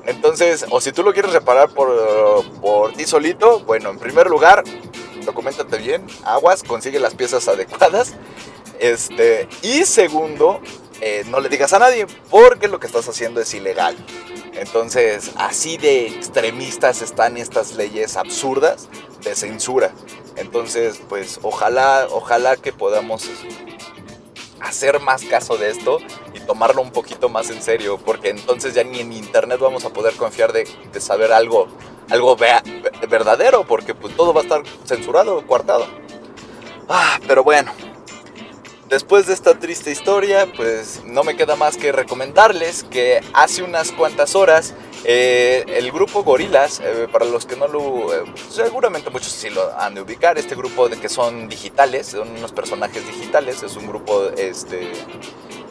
entonces, 0.05 0.65
o 0.69 0.81
si 0.81 0.91
tú 0.91 1.03
lo 1.03 1.13
quieres 1.13 1.33
reparar 1.33 1.69
por, 1.69 1.89
por 2.59 2.93
ti 2.93 3.05
solito, 3.05 3.59
bueno, 3.61 3.89
en 3.89 3.99
primer 3.99 4.27
lugar, 4.29 4.63
documentate 5.25 5.77
bien, 5.77 6.05
aguas, 6.23 6.63
consigue 6.63 6.99
las 6.99 7.13
piezas 7.13 7.47
adecuadas. 7.47 8.13
Este, 8.79 9.47
y 9.61 9.83
segundo, 9.85 10.59
eh, 11.01 11.23
no 11.29 11.39
le 11.39 11.49
digas 11.49 11.73
a 11.73 11.79
nadie, 11.79 12.07
porque 12.29 12.67
lo 12.67 12.79
que 12.79 12.87
estás 12.87 13.07
haciendo 13.07 13.41
es 13.41 13.53
ilegal. 13.53 13.95
Entonces, 14.53 15.31
así 15.35 15.77
de 15.77 16.07
extremistas 16.07 17.01
están 17.01 17.37
estas 17.37 17.73
leyes 17.73 18.17
absurdas 18.17 18.89
de 19.23 19.35
censura. 19.35 19.91
Entonces, 20.35 20.99
pues 21.09 21.39
ojalá, 21.41 22.07
ojalá 22.09 22.57
que 22.57 22.73
podamos 22.73 23.29
hacer 24.61 24.99
más 24.99 25.23
caso 25.23 25.57
de 25.57 25.69
esto 25.69 25.99
y 26.33 26.39
tomarlo 26.39 26.81
un 26.81 26.91
poquito 26.91 27.29
más 27.29 27.49
en 27.49 27.61
serio, 27.61 27.97
porque 27.97 28.29
entonces 28.29 28.73
ya 28.73 28.83
ni 28.83 28.99
en 28.99 29.13
internet 29.13 29.59
vamos 29.59 29.85
a 29.85 29.89
poder 29.89 30.15
confiar 30.15 30.53
de, 30.53 30.67
saber 30.99 31.31
algo, 31.31 31.67
algo 32.09 32.35
verdadero, 33.09 33.65
porque 33.65 33.93
pues 33.93 34.15
todo 34.15 34.33
va 34.33 34.41
a 34.41 34.43
estar 34.43 34.63
censurado, 34.85 35.45
coartado. 35.47 35.87
Ah, 36.89 37.19
pero 37.27 37.43
bueno, 37.43 37.71
después 38.89 39.27
de 39.27 39.33
esta 39.33 39.57
triste 39.57 39.91
historia, 39.91 40.51
pues 40.55 41.01
no 41.05 41.23
me 41.23 41.35
queda 41.35 41.55
más 41.55 41.77
que 41.77 41.91
recomendarles 41.91 42.83
que 42.83 43.21
hace 43.33 43.63
unas 43.63 43.91
cuantas 43.91 44.35
horas 44.35 44.73
eh, 45.03 45.65
el 45.67 45.91
grupo 45.91 46.23
Gorilas, 46.23 46.79
eh, 46.79 47.07
para 47.11 47.25
los 47.25 47.45
que 47.45 47.55
no 47.55 47.67
lo... 47.67 48.13
Eh, 48.13 48.23
seguramente 48.49 49.09
muchos 49.09 49.31
sí 49.31 49.49
lo 49.49 49.75
han 49.79 49.95
de 49.95 50.01
ubicar, 50.01 50.37
este 50.37 50.55
grupo 50.55 50.89
de 50.89 50.99
que 50.99 51.09
son 51.09 51.49
digitales, 51.49 52.07
son 52.07 52.29
unos 52.29 52.51
personajes 52.51 53.05
digitales, 53.07 53.63
es 53.63 53.75
un 53.75 53.87
grupo 53.87 54.25
este, 54.37 54.91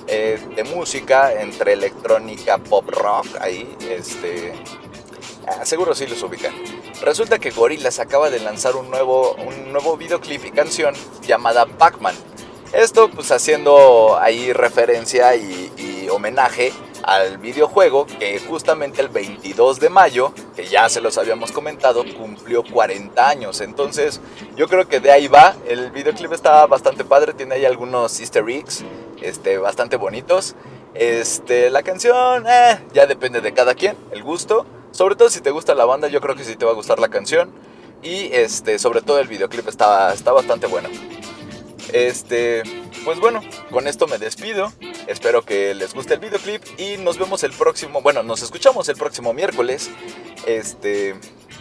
de 0.06 0.64
música 0.74 1.40
entre 1.40 1.74
electrónica, 1.74 2.58
pop 2.58 2.88
rock, 2.90 3.26
ahí, 3.40 3.76
este... 3.88 4.52
Ah, 5.46 5.64
seguro 5.64 5.94
sí 5.94 6.06
los 6.06 6.22
ubican. 6.22 6.52
Resulta 7.00 7.38
que 7.38 7.50
Gorillaz 7.50 7.98
acaba 7.98 8.30
de 8.30 8.40
lanzar 8.40 8.76
un 8.76 8.90
nuevo, 8.90 9.34
un 9.34 9.72
nuevo 9.72 9.96
videoclip 9.96 10.44
y 10.44 10.50
canción 10.50 10.94
llamada 11.22 11.66
Pac-Man. 11.66 12.14
Esto 12.72 13.10
pues 13.10 13.32
haciendo 13.32 14.18
ahí 14.20 14.52
referencia 14.52 15.34
y 15.34 16.08
homenaje 16.10 16.72
al 17.10 17.38
videojuego 17.38 18.06
que 18.06 18.38
justamente 18.38 19.00
el 19.02 19.08
22 19.08 19.80
de 19.80 19.88
mayo, 19.88 20.32
que 20.54 20.66
ya 20.66 20.88
se 20.88 21.00
los 21.00 21.18
habíamos 21.18 21.50
comentado, 21.50 22.04
cumplió 22.16 22.62
40 22.62 23.28
años. 23.28 23.60
Entonces 23.60 24.20
yo 24.54 24.68
creo 24.68 24.86
que 24.86 25.00
de 25.00 25.10
ahí 25.10 25.26
va. 25.26 25.56
El 25.66 25.90
videoclip 25.90 26.32
está 26.32 26.64
bastante 26.66 27.04
padre, 27.04 27.32
tiene 27.34 27.56
ahí 27.56 27.64
algunos 27.64 28.20
easter 28.20 28.48
eggs 28.48 28.84
este, 29.22 29.58
bastante 29.58 29.96
bonitos. 29.96 30.54
Este, 30.94 31.68
la 31.70 31.82
canción 31.82 32.46
eh, 32.48 32.78
ya 32.92 33.06
depende 33.06 33.40
de 33.40 33.52
cada 33.52 33.74
quien, 33.74 33.96
el 34.12 34.22
gusto. 34.22 34.64
Sobre 34.92 35.16
todo 35.16 35.30
si 35.30 35.40
te 35.40 35.50
gusta 35.50 35.74
la 35.74 35.86
banda, 35.86 36.06
yo 36.06 36.20
creo 36.20 36.36
que 36.36 36.44
sí 36.44 36.54
te 36.54 36.64
va 36.64 36.70
a 36.70 36.74
gustar 36.74 37.00
la 37.00 37.08
canción. 37.08 37.50
Y 38.04 38.32
este, 38.32 38.78
sobre 38.78 39.02
todo 39.02 39.18
el 39.18 39.26
videoclip 39.26 39.66
está, 39.66 40.14
está 40.14 40.30
bastante 40.30 40.68
bueno. 40.68 40.88
Este, 41.92 42.62
pues 43.04 43.18
bueno, 43.18 43.40
con 43.70 43.86
esto 43.86 44.06
me 44.06 44.18
despido. 44.18 44.72
Espero 45.06 45.42
que 45.44 45.74
les 45.74 45.94
guste 45.94 46.14
el 46.14 46.20
videoclip 46.20 46.62
y 46.78 46.96
nos 46.98 47.18
vemos 47.18 47.42
el 47.42 47.52
próximo, 47.52 48.00
bueno, 48.02 48.22
nos 48.22 48.42
escuchamos 48.42 48.88
el 48.88 48.96
próximo 48.96 49.32
miércoles. 49.32 49.90
Este, 50.46 51.14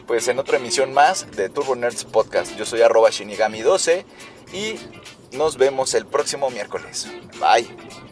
pues 0.07 0.27
en 0.27 0.39
otra 0.39 0.57
emisión 0.57 0.93
más 0.93 1.29
de 1.31 1.49
Turbo 1.49 1.75
Nerds 1.75 2.05
Podcast. 2.05 2.55
Yo 2.57 2.65
soy 2.65 2.81
arroba 2.81 3.09
shinigami12 3.09 4.05
y 4.53 4.75
nos 5.37 5.57
vemos 5.57 5.93
el 5.93 6.05
próximo 6.05 6.49
miércoles. 6.49 7.07
Bye. 7.39 8.08